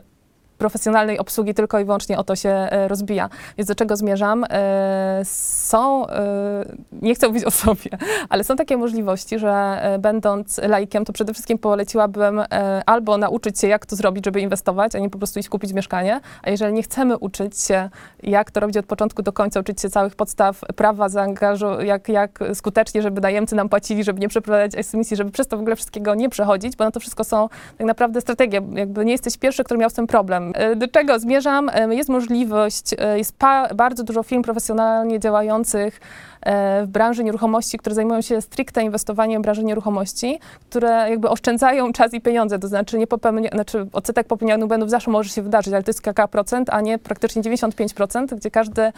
profesjonalnej 0.58 1.20
obsługi 1.20 1.54
tylko 1.54 1.80
i 1.80 1.86
wyłącznie 1.86 2.18
o 2.18 2.24
to 2.24 2.36
się 2.36 2.50
e, 2.50 2.88
rozbija. 2.88 3.30
Więc 3.58 3.68
do 3.68 3.76
czego 3.76 3.96
zmierzam? 3.96 4.46
E, 4.50 5.22
Są, 5.26 6.08
e, 6.08 6.66
nie 7.02 7.16
chcę 7.16 7.28
mówić 7.28 7.44
o 7.44 7.52
sobie, 7.52 7.90
ale 8.30 8.44
są 8.44 8.56
takie 8.56 8.78
możliwości, 8.78 9.40
że 9.40 9.82
będąc 10.00 10.58
laikiem, 10.58 11.06
to 11.06 11.14
przede 11.14 11.34
wszystkim 11.34 11.58
poleciłabym 11.58 12.42
albo 12.86 13.18
nauczyć 13.18 13.60
się, 13.60 13.68
jak 13.68 13.86
to 13.86 13.96
zrobić, 13.96 14.26
żeby 14.26 14.42
inwestować, 14.42 14.96
a 14.96 15.00
nie 15.00 15.10
po 15.10 15.18
prostu 15.18 15.40
iść 15.40 15.50
kupić 15.50 15.74
mieszkanie, 15.74 16.20
a 16.44 16.50
jeżeli 16.50 16.74
nie 16.74 16.84
chcemy 16.84 17.18
uczyć 17.18 17.60
się, 17.60 17.90
jak 18.24 18.52
to 18.52 18.60
robić 18.60 18.78
od 18.78 18.86
początku 18.86 19.22
do 19.24 19.34
końca, 19.34 19.60
uczyć 19.60 19.82
się 19.82 19.90
całych 19.90 20.16
podstaw 20.16 20.62
prawa, 20.76 21.10
zaangażu, 21.10 21.82
jak, 21.82 22.10
jak 22.10 22.40
skutecznie, 22.54 23.02
żeby 23.02 23.22
najemcy 23.22 23.56
nam 23.56 23.70
płacili, 23.70 24.04
żeby 24.04 24.20
nie 24.20 24.28
przeprowadzać 24.30 24.86
emisji, 24.94 25.18
żeby 25.18 25.32
przez 25.32 25.48
to 25.48 25.58
w 25.58 25.60
ogóle 25.60 25.76
wszystkiego 25.76 26.16
nie 26.16 26.30
przechodzić, 26.30 26.76
bo 26.76 26.84
na 26.84 26.92
to 26.92 27.00
wszystko 27.00 27.24
są 27.24 27.50
tak 27.78 27.88
naprawdę 27.88 28.22
strategie. 28.22 28.62
Jakby 28.74 29.06
nie 29.06 29.12
jesteś 29.12 29.38
pierwszy, 29.38 29.64
który 29.64 29.80
miał 29.80 29.90
z 29.90 29.94
tym 29.94 30.08
problem. 30.08 30.43
E, 30.54 30.76
Do 30.76 30.88
czego 30.88 31.20
zmierzam? 31.20 31.72
Jest 31.90 32.10
możliwość, 32.10 32.96
e, 32.98 33.18
jest 33.18 33.36
bardzo 33.76 34.04
dużo 34.04 34.24
firm 34.24 34.42
profesjonalnie 34.42 35.20
działających 35.20 36.00
e, 36.42 36.84
w 36.86 36.88
branży 36.88 37.24
nieruchomości, 37.24 37.78
które 37.78 37.96
zajmują 37.96 38.22
się 38.22 38.42
stricte 38.42 38.84
inwestowaniem 38.84 39.42
w 39.42 39.44
branży 39.44 39.64
nieruchomości, 39.64 40.40
które 40.70 41.10
jakby 41.10 41.30
oszczędzają 41.30 41.94
czas 41.94 42.14
i 42.14 42.22
pieniądze, 42.22 42.60
to 42.60 42.68
znaczy 42.68 42.98
nie 42.98 43.08
popełnia, 43.08 43.50
znaczy 43.50 43.88
odsetek 43.94 44.28
popełnionych 44.28 44.68
błędów 44.68 44.90
zawsze 44.90 45.12
może 45.12 45.30
się 45.30 45.42
wydarzyć, 45.42 45.74
ale 45.74 45.84
to 45.84 45.90
jest 45.90 46.04
kilka 46.04 46.28
procent, 46.28 46.70
a 46.70 46.82
nie 46.82 47.00
praktycznie 47.00 47.42
95%, 47.42 48.36
gdzie 48.36 48.52
każdy 48.52 48.92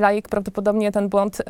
laik 0.00 0.28
prawdopodobnie 0.28 0.92
ten 0.92 1.08
błąd 1.08 1.42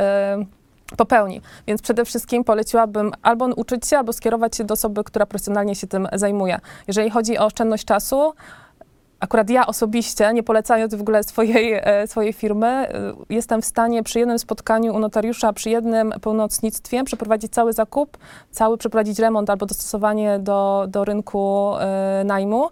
popełni. 0.97 1.41
Więc 1.67 1.83
przede 1.83 2.05
wszystkim 2.05 2.45
poleciłabym 2.45 3.13
albo 3.23 3.47
uczyć 3.47 3.87
się, 3.87 3.99
albo 3.99 4.13
skierować 4.13 4.57
się 4.57 4.65
do 4.65 4.75
osoby, 4.75 5.05
która 5.05 5.27
profesjonalnie 5.27 5.75
się 5.75 5.87
tym 5.87 6.09
zajmuje. 6.13 6.61
Jeżeli 6.89 7.11
chodzi 7.11 7.39
o 7.39 7.45
oszczędność 7.45 7.85
czasu, 7.85 8.33
Akurat 9.21 9.51
ja 9.51 9.67
osobiście, 9.67 10.33
nie 10.33 10.43
polecając 10.43 10.95
w 10.95 11.01
ogóle 11.01 11.23
swojej, 11.25 11.73
e, 11.73 12.07
swojej 12.07 12.33
firmy, 12.33 12.67
e, 12.67 13.15
jestem 13.31 13.63
w 13.63 13.65
stanie 13.65 14.03
przy 14.03 14.19
jednym 14.19 14.39
spotkaniu 14.39 14.95
u 14.95 14.99
notariusza, 14.99 15.53
przy 15.53 15.71
jednym 15.71 16.13
pełnomocnictwie 16.23 17.05
przeprowadzić 17.05 17.53
cały 17.53 17.73
zakup, 17.73 18.19
cały 18.51 18.79
przeprowadzić 18.79 19.19
remont 19.19 19.51
albo 19.51 19.67
dostosowanie 19.67 20.39
do, 20.39 20.87
do 20.89 21.05
rynku 21.05 21.73
e, 21.81 22.23
najmu, 22.25 22.69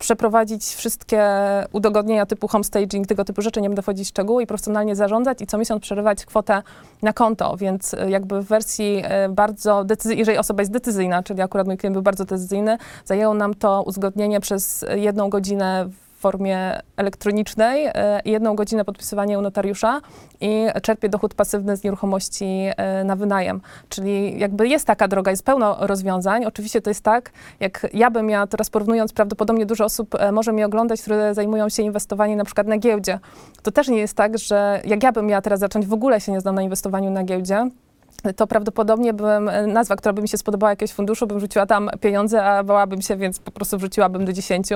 przeprowadzić 0.00 0.64
wszystkie 0.64 1.24
udogodnienia 1.72 2.26
typu 2.26 2.48
homestaging, 2.48 3.06
tego 3.06 3.24
typu 3.24 3.42
rzeczy, 3.42 3.60
nie 3.60 3.68
będę 3.68 3.82
wchodzić 3.82 4.06
w 4.06 4.10
szczegóły 4.10 4.42
i 4.42 4.46
profesjonalnie 4.46 4.96
zarządzać 4.96 5.42
i 5.42 5.46
co 5.46 5.58
miesiąc 5.58 5.82
przerywać 5.82 6.26
kwotę 6.26 6.62
na 7.02 7.12
konto, 7.12 7.56
więc 7.56 7.94
e, 7.94 8.10
jakby 8.10 8.42
w 8.42 8.46
wersji 8.46 9.02
e, 9.04 9.28
bardzo 9.28 9.84
decyzyjnej, 9.84 10.18
jeżeli 10.18 10.38
osoba 10.38 10.62
jest 10.62 10.72
decyzyjna, 10.72 11.22
czyli 11.22 11.42
akurat 11.42 11.66
mój 11.66 11.76
klient 11.76 11.94
był 11.94 12.02
bardzo 12.02 12.24
decyzyjny, 12.24 12.78
zajęło 13.04 13.34
nam 13.34 13.54
to 13.54 13.82
uzgodnienie 13.82 14.40
przez 14.40 14.84
jedną 14.94 15.30
godzinę 15.30 15.88
formie 16.20 16.80
elektronicznej 16.96 17.86
e, 17.86 18.20
jedną 18.24 18.54
godzinę 18.54 18.84
podpisywania 18.84 19.38
u 19.38 19.42
notariusza 19.42 20.00
i 20.40 20.66
czerpie 20.82 21.08
dochód 21.08 21.34
pasywny 21.34 21.76
z 21.76 21.84
nieruchomości 21.84 22.46
e, 22.76 23.04
na 23.04 23.16
wynajem. 23.16 23.60
Czyli 23.88 24.38
jakby 24.38 24.68
jest 24.68 24.86
taka 24.86 25.08
droga, 25.08 25.30
jest 25.30 25.42
pełno 25.42 25.76
rozwiązań. 25.80 26.44
Oczywiście 26.44 26.82
to 26.82 26.90
jest 26.90 27.04
tak, 27.04 27.30
jak 27.60 27.86
ja 27.92 28.10
bym 28.10 28.26
miała, 28.26 28.46
teraz 28.46 28.70
porównując, 28.70 29.12
prawdopodobnie 29.12 29.66
dużo 29.66 29.84
osób 29.84 30.14
e, 30.14 30.32
może 30.32 30.52
mnie 30.52 30.66
oglądać, 30.66 31.02
które 31.02 31.34
zajmują 31.34 31.68
się 31.68 31.82
inwestowaniem 31.82 32.38
na 32.38 32.44
przykład 32.44 32.66
na 32.66 32.78
giełdzie. 32.78 33.18
To 33.62 33.72
też 33.72 33.88
nie 33.88 33.98
jest 33.98 34.14
tak, 34.14 34.38
że 34.38 34.80
jak 34.84 35.02
ja 35.02 35.12
bym 35.12 35.26
miała 35.26 35.42
teraz 35.42 35.60
zacząć, 35.60 35.86
w 35.86 35.92
ogóle 35.92 36.20
się 36.20 36.32
nie 36.32 36.40
znam 36.40 36.54
na 36.54 36.62
inwestowaniu 36.62 37.10
na 37.10 37.24
giełdzie, 37.24 37.70
to 38.36 38.46
prawdopodobnie 38.46 39.12
bym, 39.12 39.48
e, 39.48 39.66
nazwa, 39.66 39.96
która 39.96 40.12
by 40.12 40.22
mi 40.22 40.28
się 40.28 40.38
spodobała 40.38 40.70
jakiegoś 40.70 40.92
funduszu, 40.92 41.26
bym 41.26 41.40
rzuciła 41.40 41.66
tam 41.66 41.90
pieniądze, 42.00 42.44
a 42.44 42.64
bałabym 42.64 43.02
się, 43.02 43.16
więc 43.16 43.38
po 43.38 43.50
prostu 43.50 43.78
wrzuciłabym 43.78 44.24
do 44.24 44.32
10. 44.32 44.68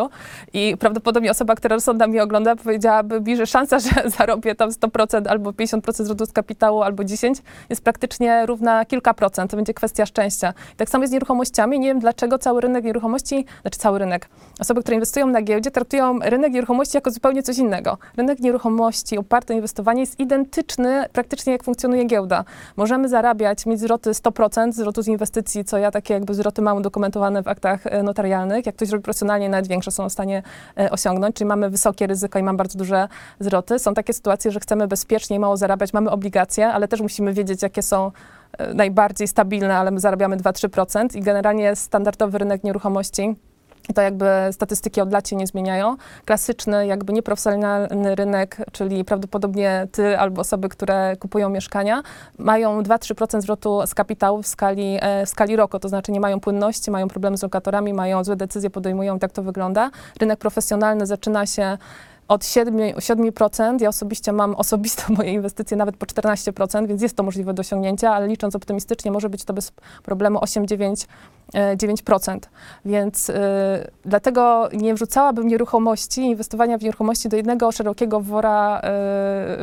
I 0.53 0.76
prawdopodobnie 0.81 1.31
osoba, 1.31 1.55
która 1.55 1.76
rozsądna 1.76 2.07
mnie 2.07 2.23
ogląda, 2.23 2.57
powiedziałaby 2.57 3.21
mi, 3.21 3.37
że 3.37 3.47
szansa, 3.47 3.79
że 3.85 4.11
zarobię 4.11 4.55
tam 4.55 4.71
100% 4.71 5.29
albo 5.29 5.50
50% 5.50 6.05
zwrotu 6.05 6.26
z 6.26 6.33
kapitału, 6.33 6.83
albo 6.83 7.05
10 7.05 7.38
jest 7.71 7.85
praktycznie 7.85 8.47
równa 8.47 8.85
kilka 8.85 9.14
procent. 9.14 9.50
To 9.50 9.57
będzie 9.57 9.75
kwestia 9.75 10.07
szczęścia. 10.07 10.55
I 10.73 10.76
tak 10.76 10.91
samo 10.91 11.05
jest 11.05 11.11
z 11.11 11.14
nieruchomościami. 11.14 11.81
Nie 11.81 11.88
wiem, 11.88 11.99
dlaczego 11.99 12.38
cały 12.38 12.61
rynek 12.61 12.85
nieruchomości, 12.85 13.45
znaczy 13.62 13.79
cały 13.79 13.99
rynek, 13.99 14.29
osoby, 14.61 14.83
które 14.83 14.95
inwestują 14.95 15.26
na 15.26 15.43
giełdzie, 15.43 15.71
traktują 15.71 16.19
rynek 16.19 16.53
nieruchomości 16.53 16.97
jako 16.97 17.11
zupełnie 17.11 17.43
coś 17.43 17.59
innego. 17.59 17.99
Rynek 18.17 18.41
nieruchomości 18.41 19.19
oparty 19.19 19.53
na 19.53 19.57
inwestowanie 19.57 20.00
jest 20.00 20.21
identyczny 20.21 21.05
praktycznie 21.12 21.53
jak 21.53 21.62
funkcjonuje 21.62 22.05
giełda. 22.05 22.45
Możemy 22.76 23.09
zarabiać, 23.25 23.66
mieć 23.66 23.81
zwroty 23.81 24.11
100% 24.11 24.73
zwrotu 24.73 25.02
z 25.02 25.09
inwestycji, 25.09 25.64
co 25.64 25.78
ja 25.78 25.90
takie 25.90 26.14
jakby 26.14 26.35
zwroty 26.35 26.62
mam 26.62 26.76
udokumentowane 26.76 27.43
w 27.43 27.49
aktach 27.49 27.87
e, 27.87 28.02
notarialnych. 28.02 28.66
Jak 28.66 28.76
ktoś 28.76 28.90
robi 28.90 29.02
profesjonalnie, 29.02 29.49
nawet 29.49 29.66
większe 29.66 29.90
są 29.90 30.09
w 30.09 30.12
stanie 30.12 30.43
e, 30.78 30.90
osiągnąć, 30.90 31.37
czyli 31.37 31.49
mamy 31.49 31.71
wysokie 31.71 32.07
ryzyko 32.07 32.38
i 32.38 32.43
mam 32.43 32.57
bardzo 32.57 32.78
duże 32.78 33.09
zwroty. 33.40 33.78
Są 33.78 33.95
takie 33.95 34.12
sytuacje, 34.12 34.50
że 34.50 34.61
chcemy 34.61 34.88
bezpiecznie 34.88 35.37
i 35.37 35.38
mało 35.38 35.57
zarabiać, 35.57 35.93
mamy 35.93 36.11
obligacje, 36.11 36.69
ale 36.69 36.88
też 36.88 37.00
musimy 37.00 37.33
wiedzieć, 37.33 37.62
jakie 37.62 37.83
są 37.83 38.12
e, 38.59 38.75
najbardziej 38.75 39.28
stabilne, 39.28 39.76
ale 39.76 39.90
my 39.90 40.00
zarabiamy 40.00 40.37
2-3% 40.37 41.16
i 41.16 41.21
generalnie 41.21 41.76
standardowy 41.76 42.38
rynek 42.38 42.64
nieruchomości 42.64 43.37
to 43.95 44.03
jakby 44.03 44.26
statystyki 44.53 45.00
od 45.00 45.12
lat 45.12 45.29
się 45.29 45.37
nie 45.37 45.47
zmieniają. 45.47 45.97
Klasyczny, 46.25 46.87
jakby 46.87 47.12
nieprofesjonalny 47.12 48.14
rynek, 48.14 48.57
czyli 48.73 49.05
prawdopodobnie 49.05 49.87
ty 49.93 50.19
albo 50.19 50.41
osoby, 50.41 50.69
które 50.69 51.17
kupują 51.17 51.49
mieszkania, 51.49 52.03
mają 52.38 52.83
2-3% 52.83 53.41
zwrotu 53.41 53.81
z 53.87 53.95
kapitału 53.95 54.43
w 54.43 54.47
skali, 54.47 54.99
e, 55.00 55.26
w 55.26 55.29
skali 55.29 55.57
roku, 55.57 55.79
to 55.79 55.88
znaczy 55.88 56.12
nie 56.12 56.21
mają 56.21 56.41
płynności, 56.41 56.91
mają 56.91 57.09
problemy 57.09 57.38
z 57.38 57.43
lokatorami, 57.43 57.95
mają 57.95 58.25
złe 58.25 58.37
decyzje, 58.37 58.71
podejmują, 58.71 59.19
tak 59.19 59.33
to 59.33 59.43
wygląda. 59.43 59.91
Rynek 60.21 60.38
profesjonalny 60.38 61.07
zaczyna 61.07 61.47
się 61.47 61.79
od 62.29 62.45
7, 62.45 62.76
7%. 62.76 63.83
Ja 63.83 63.88
osobiście 63.88 64.33
mam 64.33 64.55
osobiste 64.64 65.03
moje 65.12 65.33
inwestycje 65.33 65.76
nawet 65.76 65.97
po 65.97 66.07
14%, 66.07 66.87
więc 66.87 67.03
jest 67.03 67.17
to 67.17 67.23
możliwe 67.23 67.55
do 67.55 67.61
osiągnięcia, 67.61 68.14
ale 68.14 68.29
licząc 68.29 68.57
optymistycznie, 68.57 69.11
może 69.11 69.31
być 69.31 69.45
to 69.45 69.53
bez 69.53 69.73
problemu 70.03 70.38
8-9%. 70.38 71.07
E, 71.54 71.76
9%. 71.76 72.38
Więc 72.84 73.28
y, 73.28 73.34
dlatego 74.04 74.68
nie 74.73 74.94
wrzucałabym 74.94 75.46
nieruchomości, 75.46 76.20
inwestowania 76.20 76.78
w 76.78 76.82
nieruchomości 76.82 77.28
do 77.28 77.37
jednego 77.37 77.73
szerokiego 77.73 78.20
wora, 78.20 78.80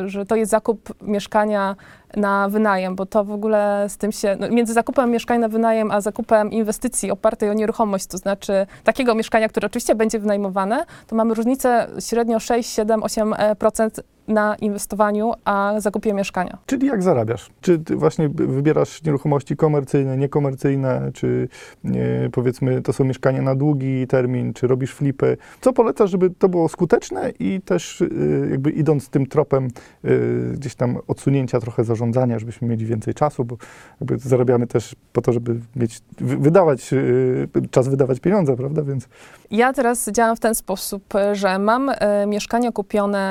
y, 0.06 0.10
że 0.10 0.26
to 0.26 0.36
jest 0.36 0.52
zakup 0.52 0.94
mieszkania 1.02 1.76
na 2.16 2.50
wynajem, 2.50 2.96
bo 2.96 3.06
to 3.06 3.24
w 3.24 3.32
ogóle 3.32 3.86
z 3.90 3.98
tym 3.98 4.12
się, 4.12 4.38
no, 4.40 4.50
między 4.50 4.74
zakupem 4.74 5.12
mieszkania 5.12 5.40
na 5.40 5.48
wynajem, 5.48 5.92
a 5.92 6.02
zakupem 6.02 6.52
inwestycji 6.52 7.12
opartej 7.12 7.50
o 7.50 7.54
nieruchomość, 7.54 8.06
to 8.06 8.18
znaczy 8.18 8.68
takiego 8.84 9.16
mieszkania, 9.16 9.50
które 9.50 9.66
oczywiście 9.66 9.96
będzie 9.96 10.20
wynajmowane, 10.20 10.86
to 11.08 11.16
mamy 11.16 11.34
różnicę 11.34 11.88
średnio 12.00 12.40
6, 12.40 12.74
7, 12.74 13.02
8% 13.02 13.90
na 14.34 14.56
inwestowaniu, 14.56 15.34
a 15.46 15.74
zakupie 15.78 16.14
mieszkania. 16.14 16.58
Czyli 16.66 16.88
jak 16.88 17.04
zarabiasz? 17.04 17.50
Czy 17.62 17.80
właśnie 17.96 18.30
wybierasz 18.30 19.04
nieruchomości 19.04 19.56
komercyjne, 19.56 20.18
niekomercyjne, 20.18 21.12
czy 21.14 21.48
nie, 21.84 22.30
powiedzmy 22.32 22.82
to 22.82 22.94
są 22.94 23.04
mieszkania 23.04 23.42
na 23.42 23.56
długi 23.56 24.08
termin, 24.08 24.54
czy 24.54 24.68
robisz 24.68 24.94
flipy? 24.94 25.38
Co 25.62 25.74
polecasz, 25.74 26.12
żeby 26.12 26.30
to 26.30 26.50
było 26.50 26.70
skuteczne 26.70 27.32
i 27.40 27.62
też 27.66 28.02
y, 28.02 28.48
jakby 28.52 28.72
idąc 28.72 29.10
tym 29.10 29.26
tropem 29.26 29.68
y, 30.06 30.52
gdzieś 30.54 30.76
tam 30.76 30.98
odsunięcia 31.08 31.60
trochę 31.60 31.84
zarządzania, 31.84 32.40
żebyśmy 32.40 32.68
mieli 32.68 32.86
więcej 32.86 33.14
czasu, 33.14 33.46
bo 33.46 33.58
jakby 34.02 34.18
zarabiamy 34.18 34.68
też 34.68 34.96
po 35.14 35.22
to, 35.22 35.34
żeby 35.34 35.60
mieć, 35.76 36.02
wy, 36.18 36.38
wydawać, 36.38 36.94
y, 36.94 37.48
czas 37.72 37.88
wydawać 37.88 38.20
pieniądze, 38.20 38.56
prawda? 38.56 38.84
Więc 38.84 39.08
Ja 39.52 39.74
teraz 39.74 40.10
działam 40.10 40.36
w 40.36 40.40
ten 40.40 40.56
sposób, 40.56 41.14
że 41.34 41.60
mam 41.60 41.92
mieszkania 42.28 42.72
kupione 42.72 43.22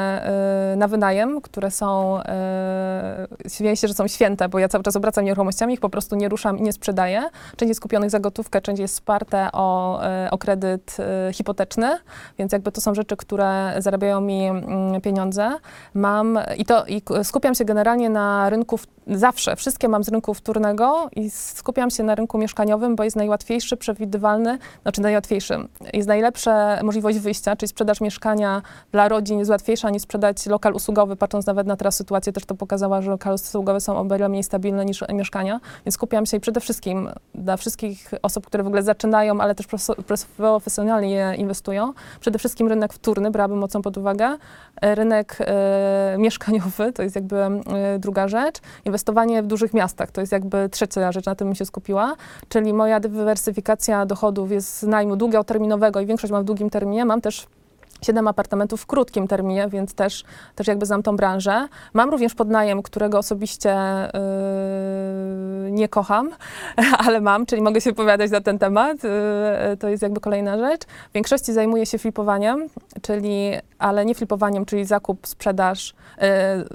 na 0.76 0.88
wynajem, 0.90 1.40
które 1.40 1.70
są, 1.70 2.20
śmieję 3.48 3.76
się, 3.76 3.88
że 3.88 3.94
są 3.94 4.08
święte, 4.08 4.48
bo 4.48 4.58
ja 4.58 4.68
cały 4.68 4.84
czas 4.84 4.96
obracam 4.96 5.24
nieruchomościami, 5.24 5.74
ich 5.74 5.80
po 5.80 5.88
prostu 5.88 6.16
nie 6.16 6.28
ruszam 6.28 6.58
i 6.58 6.62
nie 6.62 6.72
sprzedaję. 6.72 7.22
Część 7.56 7.68
jest 7.68 7.80
kupionych 7.80 8.10
za 8.10 8.20
gotówkę, 8.20 8.60
część 8.60 8.80
jest 8.80 8.94
wsparte 8.94 9.48
o, 9.52 10.00
e, 10.04 10.28
o 10.30 10.38
kredyt 10.38 10.96
e, 10.98 11.32
hipoteczny, 11.32 11.98
więc 12.38 12.52
jakby 12.52 12.72
to 12.72 12.80
są 12.80 12.94
rzeczy, 12.94 13.16
które 13.16 13.74
zarabiają 13.78 14.20
mi 14.20 14.46
mm, 14.46 15.00
pieniądze. 15.00 15.50
Mam 15.94 16.38
i 16.56 16.64
to 16.64 16.84
i 16.86 17.02
skupiam 17.22 17.54
się 17.54 17.64
generalnie 17.64 18.10
na 18.10 18.50
rynku, 18.50 18.78
zawsze, 19.10 19.56
wszystkie 19.56 19.88
mam 19.88 20.04
z 20.04 20.08
rynku 20.08 20.34
wtórnego 20.34 21.08
i 21.16 21.30
skupiam 21.30 21.90
się 21.90 22.02
na 22.02 22.14
rynku 22.14 22.38
mieszkaniowym, 22.38 22.96
bo 22.96 23.04
jest 23.04 23.16
najłatwiejszy, 23.16 23.76
przewidywalny, 23.76 24.58
znaczy 24.82 25.00
najłatwiejszy. 25.00 25.54
Jest 25.92 26.08
najlepsza 26.08 26.78
możliwość 26.82 27.18
wyjścia, 27.18 27.56
czyli 27.56 27.68
sprzedaż 27.68 28.00
mieszkania 28.00 28.62
dla 28.92 29.08
rodzin 29.08 29.38
jest 29.38 29.50
łatwiejsza 29.50 29.90
niż 29.90 30.02
sprzedać 30.02 30.46
lokal 30.46 30.74
usługowy, 30.74 31.16
patrząc 31.16 31.46
nawet 31.46 31.66
na 31.66 31.76
teraz 31.76 31.96
sytuację 31.96 32.32
też 32.32 32.44
to 32.44 32.54
pokazała, 32.54 33.02
że 33.02 33.10
lokale 33.10 33.34
usługowe 33.34 33.80
są 33.80 33.98
o 33.98 34.04
wiele 34.04 34.28
mniej 34.28 34.42
stabilne 34.42 34.84
niż 34.84 35.04
mieszkania, 35.12 35.60
więc 35.86 35.94
skupiam 35.94 36.26
się 36.26 36.40
przede 36.40 36.60
wszystkim 36.60 37.08
dla 37.34 37.56
wszystkich 37.56 38.10
osób, 38.22 38.46
które 38.46 38.64
w 38.64 38.66
ogóle 38.66 38.82
zaczynają, 38.82 39.40
ale 39.40 39.54
też 39.54 39.66
profes- 39.68 39.94
profes- 39.94 40.26
profesjonalnie 40.36 41.34
inwestują, 41.36 41.92
przede 42.20 42.38
wszystkim 42.38 42.68
rynek 42.68 42.92
wtórny 42.92 43.30
brałabym 43.30 43.58
mocno 43.58 43.82
pod 43.82 43.96
uwagę, 43.96 44.36
rynek 44.82 45.38
e, 45.40 46.16
mieszkaniowy, 46.18 46.92
to 46.92 47.02
jest 47.02 47.14
jakby 47.14 47.36
e, 47.36 47.60
druga 47.98 48.28
rzecz, 48.28 48.58
inwestowanie 49.00 49.42
w 49.42 49.46
dużych 49.46 49.74
miastach, 49.74 50.10
to 50.10 50.20
jest 50.20 50.32
jakby 50.32 50.68
trzecia 50.68 51.12
rzecz, 51.12 51.26
na 51.26 51.34
tym 51.34 51.54
się 51.54 51.64
skupiła, 51.64 52.16
czyli 52.48 52.72
moja 52.72 53.00
dywersyfikacja 53.00 54.06
dochodów 54.06 54.50
jest 54.52 54.78
z 54.78 54.82
najmu 54.82 55.16
długoterminowego 55.16 56.00
i 56.00 56.06
większość 56.06 56.32
mam 56.32 56.42
w 56.42 56.44
długim 56.44 56.70
terminie, 56.70 57.04
mam 57.04 57.20
też 57.20 57.46
Siedem 58.02 58.28
apartamentów 58.28 58.80
w 58.80 58.86
krótkim 58.86 59.28
terminie, 59.28 59.68
więc 59.68 59.94
też, 59.94 60.24
też 60.54 60.66
jakby 60.66 60.86
znam 60.86 61.02
tą 61.02 61.16
branżę. 61.16 61.68
Mam 61.94 62.10
również 62.10 62.34
podnajem, 62.34 62.82
którego 62.82 63.18
osobiście 63.18 63.76
yy, 65.64 65.70
nie 65.70 65.88
kocham, 65.88 66.30
ale 67.06 67.20
mam, 67.20 67.46
czyli 67.46 67.62
mogę 67.62 67.80
się 67.80 67.90
wypowiadać 67.90 68.30
na 68.30 68.40
ten 68.40 68.58
temat. 68.58 69.04
Yy, 69.04 69.76
to 69.76 69.88
jest 69.88 70.02
jakby 70.02 70.20
kolejna 70.20 70.58
rzecz. 70.58 70.84
W 70.84 71.12
większości 71.14 71.52
zajmuję 71.52 71.86
się 71.86 71.98
flipowaniem, 71.98 72.68
czyli, 73.02 73.52
ale 73.78 74.04
nie 74.04 74.14
flipowaniem, 74.14 74.64
czyli 74.64 74.84
zakup, 74.84 75.26
sprzedaż, 75.26 75.94
yy, 76.18 76.26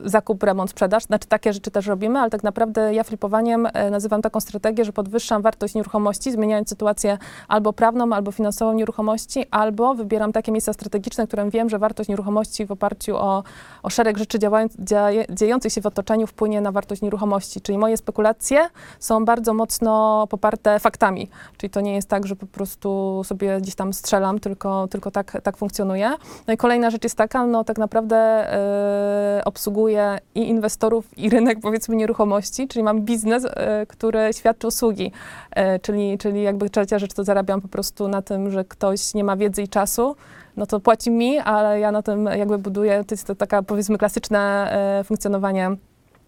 zakup, 0.10 0.44
remont, 0.44 0.70
sprzedaż. 0.70 1.04
Znaczy 1.04 1.28
takie 1.28 1.54
rzeczy 1.54 1.72
też 1.72 1.88
robimy, 1.88 2.20
ale 2.20 2.30
tak 2.30 2.44
naprawdę 2.44 2.94
ja 2.94 3.04
flipowaniem 3.04 3.68
yy, 3.84 3.92
nazywam 3.92 4.22
taką 4.22 4.40
strategię, 4.40 4.86
że 4.86 4.94
podwyższam 4.94 5.42
wartość 5.42 5.76
nieruchomości, 5.76 6.32
zmieniając 6.32 6.70
sytuację 6.70 7.18
albo 7.48 7.74
prawną, 7.74 8.14
albo 8.14 8.32
finansową 8.32 8.74
nieruchomości, 8.74 9.46
albo 9.52 9.94
wybieram 9.94 10.32
takie 10.32 10.52
miejsca 10.52 10.74
strategiczne, 10.74 11.15
którym 11.24 11.50
wiem, 11.50 11.70
że 11.70 11.80
wartość 11.80 12.10
nieruchomości 12.10 12.66
w 12.66 12.72
oparciu 12.72 13.18
o, 13.18 13.44
o 13.84 13.90
szereg 13.90 14.18
rzeczy 14.18 14.40
działając, 14.40 14.74
dzieje, 14.80 15.26
dziejących 15.30 15.74
się 15.74 15.82
w 15.82 15.86
otoczeniu 15.86 16.28
wpłynie 16.28 16.62
na 16.62 16.72
wartość 16.72 17.02
nieruchomości. 17.02 17.62
Czyli 17.62 17.78
moje 17.78 17.98
spekulacje 17.98 18.70
są 19.00 19.26
bardzo 19.26 19.54
mocno 19.54 20.28
poparte 20.30 20.80
faktami. 20.80 21.30
Czyli 21.58 21.70
to 21.70 21.82
nie 21.82 21.96
jest 21.96 22.10
tak, 22.10 22.28
że 22.28 22.36
po 22.36 22.46
prostu 22.46 23.22
sobie 23.26 23.58
gdzieś 23.62 23.76
tam 23.76 23.94
strzelam, 23.94 24.40
tylko, 24.40 24.88
tylko 24.88 25.12
tak, 25.12 25.42
tak 25.44 25.58
funkcjonuje. 25.58 26.12
No 26.48 26.54
i 26.54 26.58
kolejna 26.58 26.90
rzecz 26.90 27.04
jest 27.04 27.16
taka, 27.16 27.46
no 27.46 27.64
tak 27.64 27.78
naprawdę 27.78 28.18
e, 28.18 29.42
obsługuję 29.46 30.18
i 30.36 30.50
inwestorów, 30.50 31.18
i 31.18 31.30
rynek 31.30 31.60
powiedzmy 31.62 31.96
nieruchomości, 31.96 32.68
czyli 32.68 32.84
mam 32.84 33.02
biznes, 33.02 33.46
e, 33.46 33.86
który 33.86 34.34
świadczy 34.34 34.68
usługi. 34.68 35.12
E, 35.52 35.80
czyli, 35.80 36.18
czyli 36.18 36.44
jakby 36.44 36.70
trzecia 36.70 37.00
rzecz, 37.00 37.14
to 37.14 37.24
zarabiam 37.24 37.62
po 37.62 37.68
prostu 37.68 38.08
na 38.08 38.22
tym, 38.22 38.52
że 38.52 38.66
ktoś 38.66 39.14
nie 39.14 39.24
ma 39.24 39.38
wiedzy 39.38 39.62
i 39.62 39.68
czasu, 39.68 40.16
no 40.58 40.66
to 40.66 40.80
płaci 40.80 41.12
mi, 41.12 41.40
ale 41.40 41.80
ja 41.80 41.92
na 41.92 42.02
tym 42.02 42.26
jakby 42.26 42.58
buduję, 42.58 43.04
to 43.04 43.14
jest 43.14 43.28
to 43.28 43.36
taka 43.36 43.64
powiedzmy 43.64 43.98
klasyczne 43.98 44.72
e, 45.00 45.04
funkcjonowanie 45.04 45.72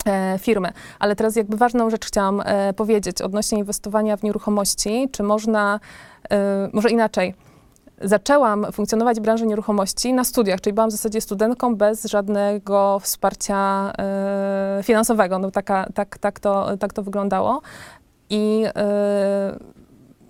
e, 0.05 0.39
firmy. 0.39 0.71
Ale 0.99 1.15
teraz 1.15 1.35
jakby 1.35 1.57
ważną 1.57 1.89
rzecz 1.89 2.05
chciałam 2.05 2.41
e, 2.45 2.73
powiedzieć 2.73 3.21
odnośnie 3.21 3.57
inwestowania 3.57 4.17
w 4.17 4.23
nieruchomości, 4.23 5.09
czy 5.11 5.23
można, 5.23 5.79
może 6.73 6.89
inaczej, 6.89 7.33
zaczęłam 8.01 8.65
funkcjonować 8.71 9.17
w 9.17 9.21
branży 9.21 9.45
nieruchomości 9.45 10.13
na 10.13 10.23
studiach, 10.23 10.61
czyli 10.61 10.73
byłam 10.73 10.89
w 10.89 10.91
zasadzie 10.91 11.21
studentką 11.21 11.75
bez 11.75 12.05
żadnego 12.05 12.99
wsparcia 12.99 13.93
finansowego. 14.83 15.39
No 15.39 15.51
taka, 15.51 15.87
tak, 15.93 16.17
tak, 16.17 16.39
to, 16.39 16.77
tak 16.77 16.93
to 16.93 17.03
wyglądało. 17.03 17.61
I 18.29 18.65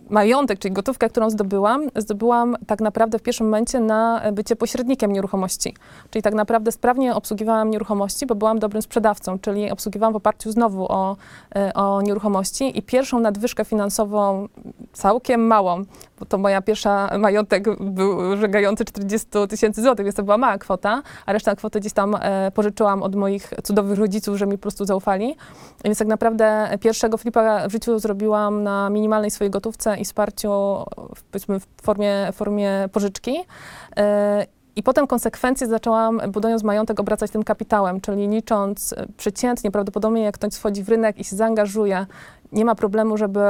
majątek, 0.09 0.59
czyli 0.59 0.73
gotówkę, 0.73 1.09
którą 1.09 1.29
zdobyłam, 1.29 1.87
zdobyłam 1.95 2.55
tak 2.67 2.81
naprawdę 2.81 3.19
w 3.19 3.21
pierwszym 3.21 3.45
momencie 3.45 3.79
na 3.79 4.21
bycie 4.31 4.55
pośrednikiem 4.55 5.13
nieruchomości. 5.13 5.75
Czyli 6.09 6.23
tak 6.23 6.33
naprawdę 6.33 6.71
sprawnie 6.71 7.15
obsługiwałam 7.15 7.69
nieruchomości, 7.69 8.25
bo 8.25 8.35
byłam 8.35 8.59
dobrym 8.59 8.81
sprzedawcą, 8.81 9.39
czyli 9.39 9.71
obsługiwałam 9.71 10.13
w 10.13 10.15
oparciu 10.15 10.51
znowu 10.51 10.91
o, 10.91 11.15
e, 11.55 11.73
o 11.73 12.01
nieruchomości 12.01 12.77
i 12.77 12.83
pierwszą 12.83 13.19
nadwyżkę 13.19 13.65
finansową, 13.65 14.47
całkiem 14.93 15.47
małą, 15.47 15.83
bo 16.19 16.25
to 16.25 16.37
moja 16.37 16.61
pierwsza 16.61 17.17
majątek 17.17 17.83
był 17.83 18.37
żegający 18.37 18.85
40 18.85 19.27
tysięcy 19.49 19.81
złotych, 19.81 20.05
więc 20.05 20.15
to 20.15 20.23
była 20.23 20.37
mała 20.37 20.57
kwota, 20.57 21.01
a 21.25 21.33
resztę 21.33 21.55
kwoty 21.55 21.79
gdzieś 21.79 21.93
tam 21.93 22.15
e, 22.15 22.51
pożyczyłam 22.51 23.03
od 23.03 23.15
moich 23.15 23.53
cudownych 23.63 23.99
rodziców, 23.99 24.37
że 24.37 24.47
mi 24.47 24.57
po 24.57 24.61
prostu 24.61 24.85
zaufali. 24.85 25.35
Więc 25.83 25.97
tak 25.97 26.07
naprawdę 26.07 26.77
pierwszego 26.81 27.17
flipa 27.17 27.67
w 27.67 27.71
życiu 27.71 27.99
zrobiłam 27.99 28.63
na 28.63 28.89
minimalnej 28.89 29.31
swojej 29.31 29.51
gotówce 29.51 29.96
i 29.97 30.05
wsparciu, 30.05 30.49
powiedzmy, 31.31 31.59
w 31.59 31.67
formie, 31.81 32.29
formie 32.33 32.89
pożyczki. 32.91 33.37
E, 33.97 34.45
I 34.75 34.83
potem 34.83 35.07
konsekwencje 35.07 35.67
zaczęłam, 35.67 36.21
budując 36.27 36.63
majątek, 36.63 36.99
obracać 36.99 37.31
tym 37.31 37.43
kapitałem, 37.43 38.01
czyli 38.01 38.27
licząc 38.27 38.93
e, 38.93 39.05
przeciętnie, 39.17 39.71
prawdopodobnie 39.71 40.21
jak 40.21 40.35
ktoś 40.35 40.55
wchodzi 40.55 40.83
w 40.83 40.89
rynek 40.89 41.19
i 41.19 41.23
się 41.23 41.35
zaangażuje, 41.35 42.05
nie 42.51 42.65
ma 42.65 42.75
problemu, 42.75 43.17
żeby 43.17 43.41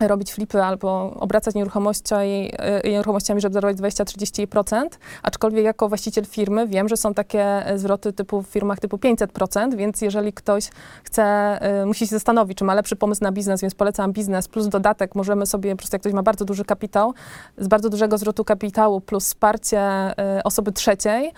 robić 0.00 0.32
flipy 0.32 0.62
albo 0.62 1.14
obracać 1.20 1.54
nieruchomościami, 1.54 2.50
e, 2.58 2.90
nieruchomościami 2.90 3.40
żeby 3.40 3.52
zarobić 3.52 3.78
20-30%, 3.78 4.98
aczkolwiek 5.22 5.64
jako 5.64 5.88
właściciel 5.88 6.24
firmy 6.24 6.66
wiem, 6.66 6.88
że 6.88 6.96
są 6.96 7.14
takie 7.14 7.66
e, 7.66 7.78
zwroty 7.78 8.12
typu 8.12 8.42
w 8.42 8.46
firmach 8.46 8.80
typu 8.80 8.96
500%, 8.96 9.74
więc 9.76 10.00
jeżeli 10.00 10.32
ktoś 10.32 10.70
chce, 11.04 11.22
e, 11.22 11.86
musi 11.86 12.06
się 12.06 12.14
zastanowić, 12.16 12.58
czy 12.58 12.64
ma 12.64 12.74
lepszy 12.74 12.96
pomysł 12.96 13.24
na 13.24 13.32
biznes, 13.32 13.60
więc 13.60 13.74
polecam 13.74 14.12
biznes 14.12 14.48
plus 14.48 14.68
dodatek, 14.68 15.14
możemy 15.14 15.46
sobie, 15.46 15.70
po 15.70 15.76
prostu 15.76 15.94
jak 15.94 16.02
ktoś 16.02 16.12
ma 16.12 16.22
bardzo 16.22 16.44
duży 16.44 16.64
kapitał, 16.64 17.14
z 17.58 17.68
bardzo 17.68 17.90
dużego 17.90 18.18
zwrotu 18.18 18.44
kapitału 18.44 19.00
plus 19.00 19.24
wsparcie 19.24 19.80
osoby 20.44 20.72
trzeciej, 20.72 21.32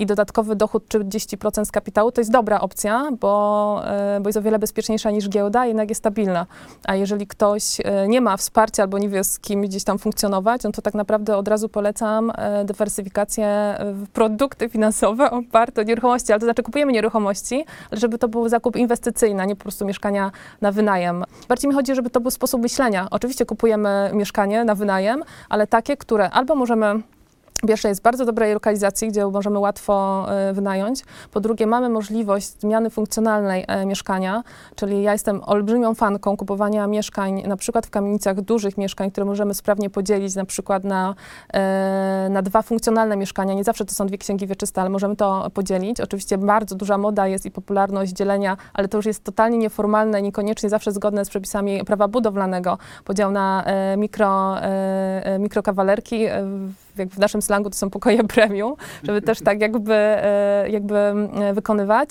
i 0.00 0.06
dodatkowy 0.06 0.56
dochód 0.56 0.84
30% 0.88 1.64
z 1.64 1.70
kapitału, 1.70 2.12
to 2.12 2.20
jest 2.20 2.30
dobra 2.30 2.60
opcja, 2.60 3.08
bo, 3.20 3.82
e, 3.84 4.20
bo 4.20 4.28
jest 4.28 4.36
o 4.36 4.42
wiele 4.42 4.58
bezpieczniejsza 4.58 5.10
niż 5.10 5.28
giełda, 5.28 5.66
jednak 5.66 5.88
jest 5.88 5.98
stabilna. 5.98 6.46
A 6.84 6.94
jeżeli 6.94 7.26
ktoś 7.26 7.80
e, 7.84 8.08
nie 8.08 8.20
ma 8.20 8.36
wsparcia 8.36 8.82
albo 8.82 8.98
nie 8.98 9.08
wie 9.08 9.24
z 9.24 9.38
kim 9.38 9.62
gdzieś 9.62 9.84
tam 9.84 9.98
funkcjonować, 9.98 10.62
no 10.62 10.72
to 10.72 10.82
tak 10.82 10.94
naprawdę 10.94 11.36
od 11.36 11.48
razu 11.48 11.68
polecam 11.68 12.32
e, 12.34 12.64
dywersyfikację 12.64 13.76
w 13.80 14.08
produkty 14.08 14.68
finansowe 14.68 15.30
oparte 15.40 15.80
o 15.80 15.84
nieruchomości, 15.84 16.32
ale 16.32 16.40
to 16.40 16.46
znaczy 16.46 16.62
kupujemy 16.62 16.92
nieruchomości, 16.92 17.64
ale 17.90 18.00
żeby 18.00 18.18
to 18.18 18.28
był 18.28 18.48
zakup 18.48 18.76
inwestycyjny, 18.76 19.42
a 19.42 19.44
nie 19.44 19.56
po 19.56 19.62
prostu 19.62 19.86
mieszkania 19.86 20.30
na 20.60 20.72
wynajem. 20.72 21.24
Bardziej 21.48 21.68
mi 21.68 21.74
chodzi, 21.74 21.94
żeby 21.94 22.10
to 22.10 22.20
był 22.20 22.30
sposób 22.30 22.62
myślenia. 22.62 23.08
Oczywiście 23.10 23.46
kupujemy 23.46 24.10
mieszkanie 24.14 24.64
na 24.64 24.74
wynajem, 24.74 25.22
ale 25.48 25.66
takie, 25.66 25.96
które 25.96 26.30
albo 26.30 26.54
możemy 26.54 27.02
Pierwsze 27.68 27.88
jest 27.88 28.02
bardzo 28.02 28.24
dobrej 28.24 28.54
lokalizacji, 28.54 29.08
gdzie 29.08 29.26
możemy 29.26 29.58
łatwo 29.58 30.26
e, 30.28 30.52
wynająć. 30.52 31.04
Po 31.30 31.40
drugie, 31.40 31.66
mamy 31.66 31.88
możliwość 31.88 32.60
zmiany 32.60 32.90
funkcjonalnej 32.90 33.64
e, 33.68 33.86
mieszkania, 33.86 34.42
czyli 34.74 35.02
ja 35.02 35.12
jestem 35.12 35.40
olbrzymią 35.46 35.94
fanką 35.94 36.36
kupowania 36.36 36.86
mieszkań, 36.86 37.42
na 37.46 37.56
przykład 37.56 37.86
w 37.86 37.90
kamienicach 37.90 38.40
dużych 38.40 38.78
mieszkań, 38.78 39.10
które 39.10 39.24
możemy 39.26 39.54
sprawnie 39.54 39.90
podzielić 39.90 40.34
na 40.34 40.44
przykład 40.44 40.84
na, 40.84 41.14
e, 41.54 42.28
na 42.30 42.42
dwa 42.42 42.62
funkcjonalne 42.62 43.16
mieszkania. 43.16 43.54
Nie 43.54 43.64
zawsze 43.64 43.84
to 43.84 43.94
są 43.94 44.06
dwie 44.06 44.18
księgi 44.18 44.46
wieczyste, 44.46 44.80
ale 44.80 44.90
możemy 44.90 45.16
to 45.16 45.50
podzielić. 45.54 46.00
Oczywiście 46.00 46.38
bardzo 46.38 46.74
duża 46.74 46.98
moda 46.98 47.26
jest 47.26 47.46
i 47.46 47.50
popularność 47.50 48.12
dzielenia, 48.12 48.56
ale 48.74 48.88
to 48.88 48.98
już 48.98 49.06
jest 49.06 49.24
totalnie 49.24 49.58
nieformalne, 49.58 50.22
niekoniecznie 50.22 50.68
zawsze 50.68 50.92
zgodne 50.92 51.24
z 51.24 51.28
przepisami 51.28 51.84
prawa 51.84 52.08
budowlanego. 52.08 52.78
Podział 53.04 53.30
na 53.30 53.64
mikro, 53.96 54.56
mikrokawalerki. 55.38 56.26
Jak 56.96 57.08
w 57.08 57.18
naszym 57.18 57.42
slangu 57.42 57.70
to 57.70 57.76
są 57.76 57.90
pokoje 57.90 58.24
premium, 58.34 58.74
żeby 59.02 59.22
też 59.22 59.40
tak 59.40 59.60
jakby, 59.60 59.94
e, 59.94 60.66
jakby 60.70 60.96
e, 60.96 61.54
wykonywać. 61.54 62.10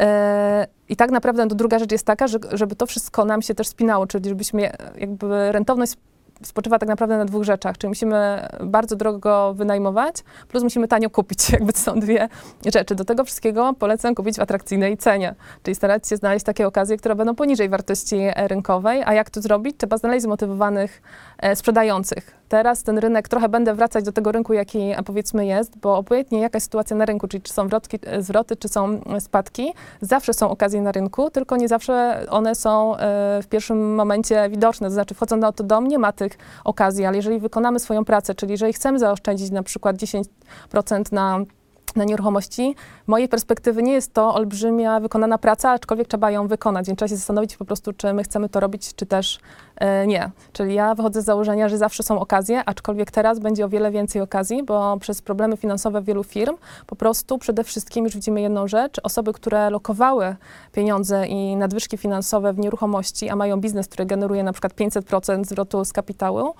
E, 0.00 0.66
I 0.88 0.96
tak 0.96 1.10
naprawdę 1.10 1.46
no, 1.46 1.54
druga 1.54 1.78
rzecz 1.78 1.92
jest 1.92 2.06
taka, 2.06 2.26
że, 2.26 2.38
żeby 2.52 2.76
to 2.76 2.86
wszystko 2.86 3.24
nam 3.24 3.42
się 3.42 3.54
też 3.54 3.68
spinało, 3.68 4.06
czyli 4.06 4.28
żebyśmy 4.28 4.70
jakby 4.98 5.52
rentowność 5.52 5.94
spoczywa 6.42 6.78
tak 6.78 6.88
naprawdę 6.88 7.18
na 7.18 7.24
dwóch 7.24 7.44
rzeczach, 7.44 7.78
czyli 7.78 7.88
musimy 7.88 8.48
bardzo 8.60 8.96
drogo 8.96 9.54
wynajmować, 9.54 10.24
plus 10.48 10.62
musimy 10.62 10.88
tanio 10.88 11.10
kupić, 11.10 11.50
jakby 11.52 11.72
to 11.72 11.78
są 11.78 12.00
dwie 12.00 12.28
rzeczy. 12.72 12.94
Do 12.94 13.04
tego 13.04 13.24
wszystkiego 13.24 13.74
polecam 13.74 14.14
kupić 14.14 14.36
w 14.36 14.40
atrakcyjnej 14.40 14.96
cenie, 14.96 15.34
czyli 15.62 15.74
starać 15.74 16.08
się 16.08 16.16
znaleźć 16.16 16.44
takie 16.44 16.66
okazje, 16.66 16.96
które 16.96 17.14
będą 17.14 17.34
poniżej 17.34 17.68
wartości 17.68 18.18
rynkowej, 18.36 19.02
a 19.06 19.14
jak 19.14 19.30
to 19.30 19.40
zrobić? 19.40 19.76
Trzeba 19.78 19.98
znaleźć 19.98 20.22
zmotywowanych 20.22 21.02
e, 21.38 21.56
sprzedających. 21.56 22.38
Teraz 22.48 22.82
ten 22.82 22.98
rynek, 22.98 23.28
trochę 23.28 23.48
będę 23.48 23.74
wracać 23.74 24.04
do 24.04 24.12
tego 24.12 24.32
rynku, 24.32 24.52
jaki 24.52 24.94
powiedzmy 25.06 25.46
jest, 25.46 25.78
bo 25.78 25.96
obojętnie 25.96 26.40
jaka 26.40 26.56
jest 26.56 26.64
sytuacja 26.64 26.96
na 26.96 27.04
rynku, 27.04 27.28
czyli 27.28 27.42
czy 27.42 27.52
są 27.52 27.68
wrotki, 27.68 27.98
e, 28.06 28.22
zwroty, 28.22 28.56
czy 28.56 28.68
są 28.68 29.00
e, 29.04 29.20
spadki, 29.20 29.72
zawsze 30.00 30.34
są 30.34 30.50
okazje 30.50 30.80
na 30.80 30.92
rynku, 30.92 31.30
tylko 31.30 31.56
nie 31.56 31.68
zawsze 31.68 32.26
one 32.30 32.54
są 32.54 32.94
w 33.42 33.46
pierwszym 33.50 33.94
momencie 33.94 34.48
widoczne, 34.50 34.86
to 34.86 34.90
znaczy 34.90 35.14
wchodząc 35.14 35.42
na 35.42 35.52
to 35.52 35.64
dom, 35.64 35.88
nie 35.88 35.98
ma 35.98 36.12
tych 36.12 36.27
okazji, 36.64 37.04
ale 37.04 37.16
jeżeli 37.16 37.40
wykonamy 37.40 37.80
swoją 37.80 38.04
pracę, 38.04 38.34
czyli 38.34 38.52
jeżeli 38.52 38.72
chcemy 38.72 38.98
zaoszczędzić 38.98 39.50
na 39.50 39.62
przykład 39.62 39.96
10% 39.96 41.12
na 41.12 41.38
na 41.96 42.04
nieruchomości. 42.04 42.74
Mojej 43.06 43.28
perspektywy 43.28 43.82
nie 43.82 43.92
jest 43.92 44.14
to 44.14 44.34
olbrzymia 44.34 45.00
wykonana 45.00 45.38
praca, 45.38 45.70
aczkolwiek 45.70 46.08
trzeba 46.08 46.30
ją 46.30 46.48
wykonać, 46.48 46.86
więc 46.86 46.98
trzeba 46.98 47.08
się 47.08 47.16
zastanowić 47.16 47.56
po 47.56 47.64
prostu, 47.64 47.92
czy 47.92 48.12
my 48.12 48.22
chcemy 48.22 48.48
to 48.48 48.60
robić, 48.60 48.94
czy 48.94 49.06
też 49.06 49.38
e, 49.76 50.06
nie. 50.06 50.30
Czyli 50.52 50.74
ja 50.74 50.94
wychodzę 50.94 51.22
z 51.22 51.24
założenia, 51.24 51.68
że 51.68 51.78
zawsze 51.78 52.02
są 52.02 52.20
okazje, 52.20 52.64
aczkolwiek 52.64 53.10
teraz 53.10 53.38
będzie 53.38 53.64
o 53.64 53.68
wiele 53.68 53.90
więcej 53.90 54.22
okazji, 54.22 54.62
bo 54.62 54.96
przez 55.00 55.22
problemy 55.22 55.56
finansowe 55.56 56.02
wielu 56.02 56.24
firm 56.24 56.56
po 56.86 56.96
prostu 56.96 57.38
przede 57.38 57.64
wszystkim 57.64 58.04
już 58.04 58.14
widzimy 58.14 58.40
jedną 58.40 58.68
rzecz. 58.68 59.00
Osoby, 59.02 59.32
które 59.32 59.70
lokowały 59.70 60.36
pieniądze 60.72 61.26
i 61.26 61.56
nadwyżki 61.56 61.98
finansowe 61.98 62.52
w 62.52 62.58
nieruchomości, 62.58 63.28
a 63.28 63.36
mają 63.36 63.60
biznes, 63.60 63.88
który 63.88 64.06
generuje 64.06 64.42
na 64.42 64.52
przykład 64.52 64.72
500% 64.72 65.44
zwrotu 65.44 65.84
z 65.84 65.92
kapitału, 65.92 66.54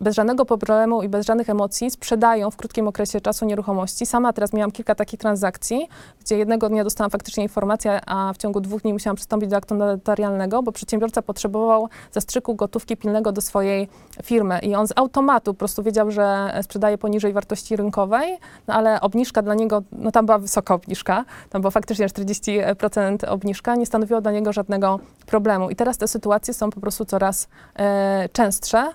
bez 0.00 0.14
żadnego 0.14 0.44
problemu 0.44 1.02
i 1.02 1.08
bez 1.08 1.26
żadnych 1.26 1.50
emocji 1.50 1.90
sprzedają 1.90 2.50
w 2.50 2.56
krótkim 2.56 2.88
okresie 2.88 3.20
czasu 3.20 3.46
nieruchomości. 3.46 4.06
Sama 4.06 4.32
teraz 4.32 4.52
miałam 4.52 4.70
kilka 4.70 4.94
takich 4.94 5.20
transakcji, 5.20 5.88
gdzie 6.20 6.38
jednego 6.38 6.68
dnia 6.68 6.84
dostałam 6.84 7.10
faktycznie 7.10 7.42
informację, 7.42 8.00
a 8.06 8.32
w 8.32 8.36
ciągu 8.36 8.60
dwóch 8.60 8.82
dni 8.82 8.92
musiałam 8.92 9.16
przystąpić 9.16 9.50
do 9.50 9.56
aktu 9.56 9.74
notarialnego, 9.74 10.62
bo 10.62 10.72
przedsiębiorca 10.72 11.22
potrzebował 11.22 11.88
zastrzyku 12.12 12.54
gotówki 12.54 12.96
pilnego 12.96 13.32
do 13.32 13.40
swojej 13.40 13.88
firmy 14.22 14.58
i 14.58 14.74
on 14.74 14.86
z 14.86 14.92
automatu 14.96 15.54
po 15.54 15.58
prostu 15.58 15.82
wiedział, 15.82 16.10
że 16.10 16.54
sprzedaje 16.62 16.98
poniżej 16.98 17.32
wartości 17.32 17.76
rynkowej, 17.76 18.38
no 18.66 18.74
ale 18.74 19.00
obniżka 19.00 19.42
dla 19.42 19.54
niego, 19.54 19.82
no 19.92 20.10
tam 20.10 20.26
była 20.26 20.38
wysoka 20.38 20.74
obniżka, 20.74 21.24
tam 21.50 21.62
była 21.62 21.70
faktycznie 21.70 22.06
40% 22.06 23.28
obniżka, 23.28 23.76
nie 23.76 23.86
stanowiło 23.86 24.20
dla 24.20 24.32
niego 24.32 24.52
żadnego 24.52 25.00
problemu. 25.26 25.70
I 25.70 25.76
teraz 25.76 25.98
te 25.98 26.08
sytuacje 26.08 26.54
są 26.54 26.70
po 26.70 26.80
prostu 26.80 27.04
coraz 27.04 27.48
e, 27.76 28.28
częstsze 28.32 28.92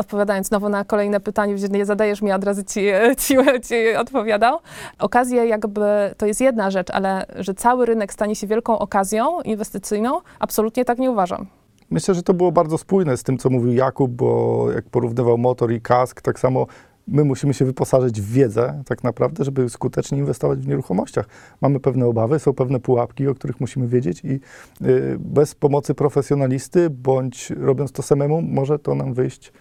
odpowiadając 0.00 0.46
znowu 0.46 0.68
na 0.68 0.84
kolejne 0.84 1.20
pytanie, 1.20 1.54
gdzie 1.54 1.68
nie 1.68 1.86
zadajesz 1.86 2.22
mi, 2.22 2.32
od 2.32 2.44
razu 2.44 2.62
ci, 2.62 2.80
ci, 3.22 3.36
ci 3.68 3.94
odpowiadał. 3.96 4.58
Okazje 4.98 5.46
jakby 5.46 6.14
to 6.16 6.26
jest 6.26 6.40
jedna 6.40 6.70
rzecz, 6.70 6.90
ale 6.90 7.26
że 7.38 7.54
cały 7.54 7.86
rynek 7.86 8.12
stanie 8.12 8.36
się 8.36 8.46
wielką 8.46 8.78
okazją 8.78 9.40
inwestycyjną, 9.40 10.20
absolutnie 10.38 10.84
tak 10.84 10.98
nie 10.98 11.10
uważam. 11.10 11.46
Myślę, 11.90 12.14
że 12.14 12.22
to 12.22 12.34
było 12.34 12.52
bardzo 12.52 12.78
spójne 12.78 13.16
z 13.16 13.22
tym, 13.22 13.38
co 13.38 13.50
mówił 13.50 13.72
Jakub, 13.72 14.10
bo 14.10 14.66
jak 14.74 14.84
porównywał 14.84 15.38
motor 15.38 15.72
i 15.72 15.80
kask, 15.80 16.22
tak 16.22 16.38
samo 16.38 16.66
my 17.08 17.24
musimy 17.24 17.54
się 17.54 17.64
wyposażyć 17.64 18.20
w 18.20 18.32
wiedzę 18.32 18.82
tak 18.86 19.04
naprawdę, 19.04 19.44
żeby 19.44 19.68
skutecznie 19.68 20.18
inwestować 20.18 20.58
w 20.58 20.68
nieruchomościach. 20.68 21.26
Mamy 21.60 21.80
pewne 21.80 22.06
obawy, 22.06 22.38
są 22.38 22.52
pewne 22.52 22.80
pułapki, 22.80 23.28
o 23.28 23.34
których 23.34 23.60
musimy 23.60 23.88
wiedzieć 23.88 24.24
i 24.24 24.40
y, 24.86 25.16
bez 25.18 25.54
pomocy 25.54 25.94
profesjonalisty, 25.94 26.90
bądź 26.90 27.50
robiąc 27.50 27.92
to 27.92 28.02
samemu, 28.02 28.42
może 28.42 28.78
to 28.78 28.94
nam 28.94 29.14
wyjść 29.14 29.52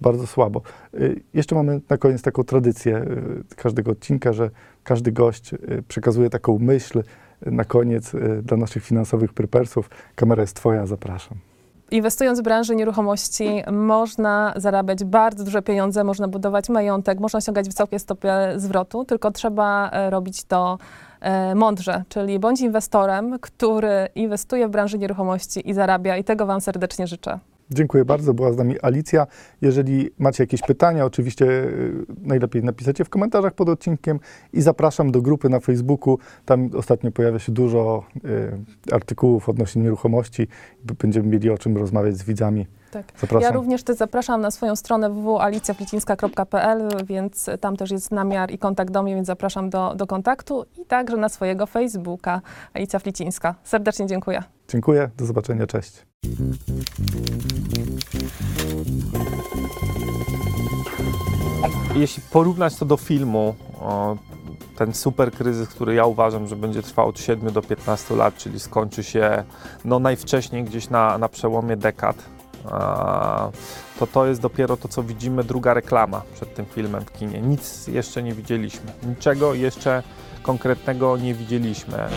bardzo 0.00 0.26
słabo. 0.26 0.62
Y, 0.94 1.20
Jeszcze 1.34 1.54
mamy 1.54 1.80
na 1.90 1.96
koniec 1.96 2.22
taką 2.22 2.44
tradycję 2.44 2.96
y, 3.50 3.56
każdego 3.56 3.90
odcinka, 3.90 4.32
że 4.32 4.50
każdy 4.84 5.12
gość 5.12 5.52
y, 5.52 5.82
przekazuje 5.88 6.30
taką 6.30 6.58
myśl 6.58 7.02
na 7.46 7.64
koniec 7.64 8.12
dla 8.42 8.56
naszych 8.56 8.84
finansowych 8.84 9.32
prepersów. 9.32 9.90
Kamera 10.14 10.40
jest 10.42 10.56
twoja, 10.56 10.86
zapraszam. 10.86 11.38
Inwestując 11.90 12.40
w 12.40 12.42
branży 12.42 12.76
nieruchomości 12.76 13.62
można 13.72 14.52
zarabiać 14.56 15.04
bardzo 15.04 15.44
duże 15.44 15.62
pieniądze, 15.62 16.04
można 16.04 16.28
budować 16.28 16.68
majątek, 16.68 17.20
można 17.20 17.36
osiągać 17.36 17.66
wysokie 17.66 17.98
stopy 17.98 18.28
zwrotu, 18.56 19.04
tylko 19.04 19.30
trzeba 19.30 19.90
e, 19.90 20.10
robić 20.10 20.44
to 20.44 20.78
e, 21.20 21.54
mądrze, 21.54 22.04
czyli 22.08 22.38
bądź 22.38 22.60
inwestorem, 22.60 23.38
który 23.40 24.08
inwestuje 24.14 24.68
w 24.68 24.70
branży 24.70 24.98
nieruchomości 24.98 25.70
i 25.70 25.74
zarabia 25.74 26.16
i 26.16 26.24
tego 26.24 26.46
Wam 26.46 26.60
serdecznie 26.60 27.06
życzę. 27.06 27.38
Dziękuję 27.70 28.04
bardzo, 28.04 28.34
była 28.34 28.52
z 28.52 28.56
nami 28.56 28.80
Alicja. 28.82 29.26
Jeżeli 29.60 30.10
macie 30.18 30.42
jakieś 30.42 30.62
pytania, 30.62 31.04
oczywiście 31.04 31.46
y, 31.46 32.06
najlepiej 32.22 32.64
napisać 32.64 32.98
je 32.98 33.04
w 33.04 33.08
komentarzach 33.08 33.54
pod 33.54 33.68
odcinkiem 33.68 34.20
i 34.52 34.62
zapraszam 34.62 35.12
do 35.12 35.22
grupy 35.22 35.48
na 35.48 35.60
Facebooku. 35.60 36.18
Tam 36.44 36.70
ostatnio 36.76 37.12
pojawia 37.12 37.38
się 37.38 37.52
dużo 37.52 38.04
y, 38.24 38.94
artykułów 38.94 39.48
odnośnie 39.48 39.82
nieruchomości. 39.82 40.48
Będziemy 41.02 41.28
mieli 41.28 41.50
o 41.50 41.58
czym 41.58 41.76
rozmawiać 41.76 42.16
z 42.16 42.22
widzami. 42.22 42.66
Tak. 42.90 43.06
Zapraszam. 43.20 43.42
Ja 43.42 43.52
również 43.52 43.82
też 43.82 43.96
zapraszam 43.96 44.40
na 44.40 44.50
swoją 44.50 44.76
stronę 44.76 45.10
www.alicjaflicińska.pl, 45.10 46.88
więc 47.04 47.50
tam 47.60 47.76
też 47.76 47.90
jest 47.90 48.10
namiar 48.10 48.50
i 48.50 48.58
kontakt 48.58 48.90
do 48.90 49.02
mnie, 49.02 49.14
więc 49.14 49.26
zapraszam 49.26 49.70
do, 49.70 49.94
do 49.94 50.06
kontaktu 50.06 50.64
i 50.78 50.84
także 50.84 51.16
na 51.16 51.28
swojego 51.28 51.66
Facebooka 51.66 52.40
Alicja 52.74 52.98
Flicińska. 52.98 53.54
Serdecznie 53.64 54.06
dziękuję. 54.06 54.42
Dziękuję, 54.68 55.10
do 55.16 55.26
zobaczenia, 55.26 55.66
cześć. 55.66 56.09
Jeśli 61.94 62.22
porównać 62.32 62.76
to 62.76 62.84
do 62.84 62.96
filmu, 62.96 63.54
ten 64.76 64.94
super 64.94 65.32
kryzys, 65.32 65.68
który 65.68 65.94
ja 65.94 66.04
uważam, 66.04 66.46
że 66.46 66.56
będzie 66.56 66.82
trwał 66.82 67.08
od 67.08 67.20
7 67.20 67.52
do 67.52 67.62
15 67.62 68.16
lat, 68.16 68.36
czyli 68.36 68.60
skończy 68.60 69.04
się 69.04 69.44
no, 69.84 69.98
najwcześniej 69.98 70.64
gdzieś 70.64 70.90
na, 70.90 71.18
na 71.18 71.28
przełomie 71.28 71.76
dekad, 71.76 72.16
to 73.98 74.06
to 74.06 74.26
jest 74.26 74.40
dopiero 74.40 74.76
to, 74.76 74.88
co 74.88 75.02
widzimy, 75.02 75.44
druga 75.44 75.74
reklama 75.74 76.22
przed 76.34 76.54
tym 76.54 76.66
filmem 76.66 77.04
w 77.04 77.12
kinie. 77.12 77.40
Nic 77.40 77.86
jeszcze 77.86 78.22
nie 78.22 78.34
widzieliśmy, 78.34 78.92
niczego 79.08 79.54
jeszcze 79.54 80.02
konkretnego 80.42 81.16
nie 81.16 81.34
widzieliśmy. 81.34 82.08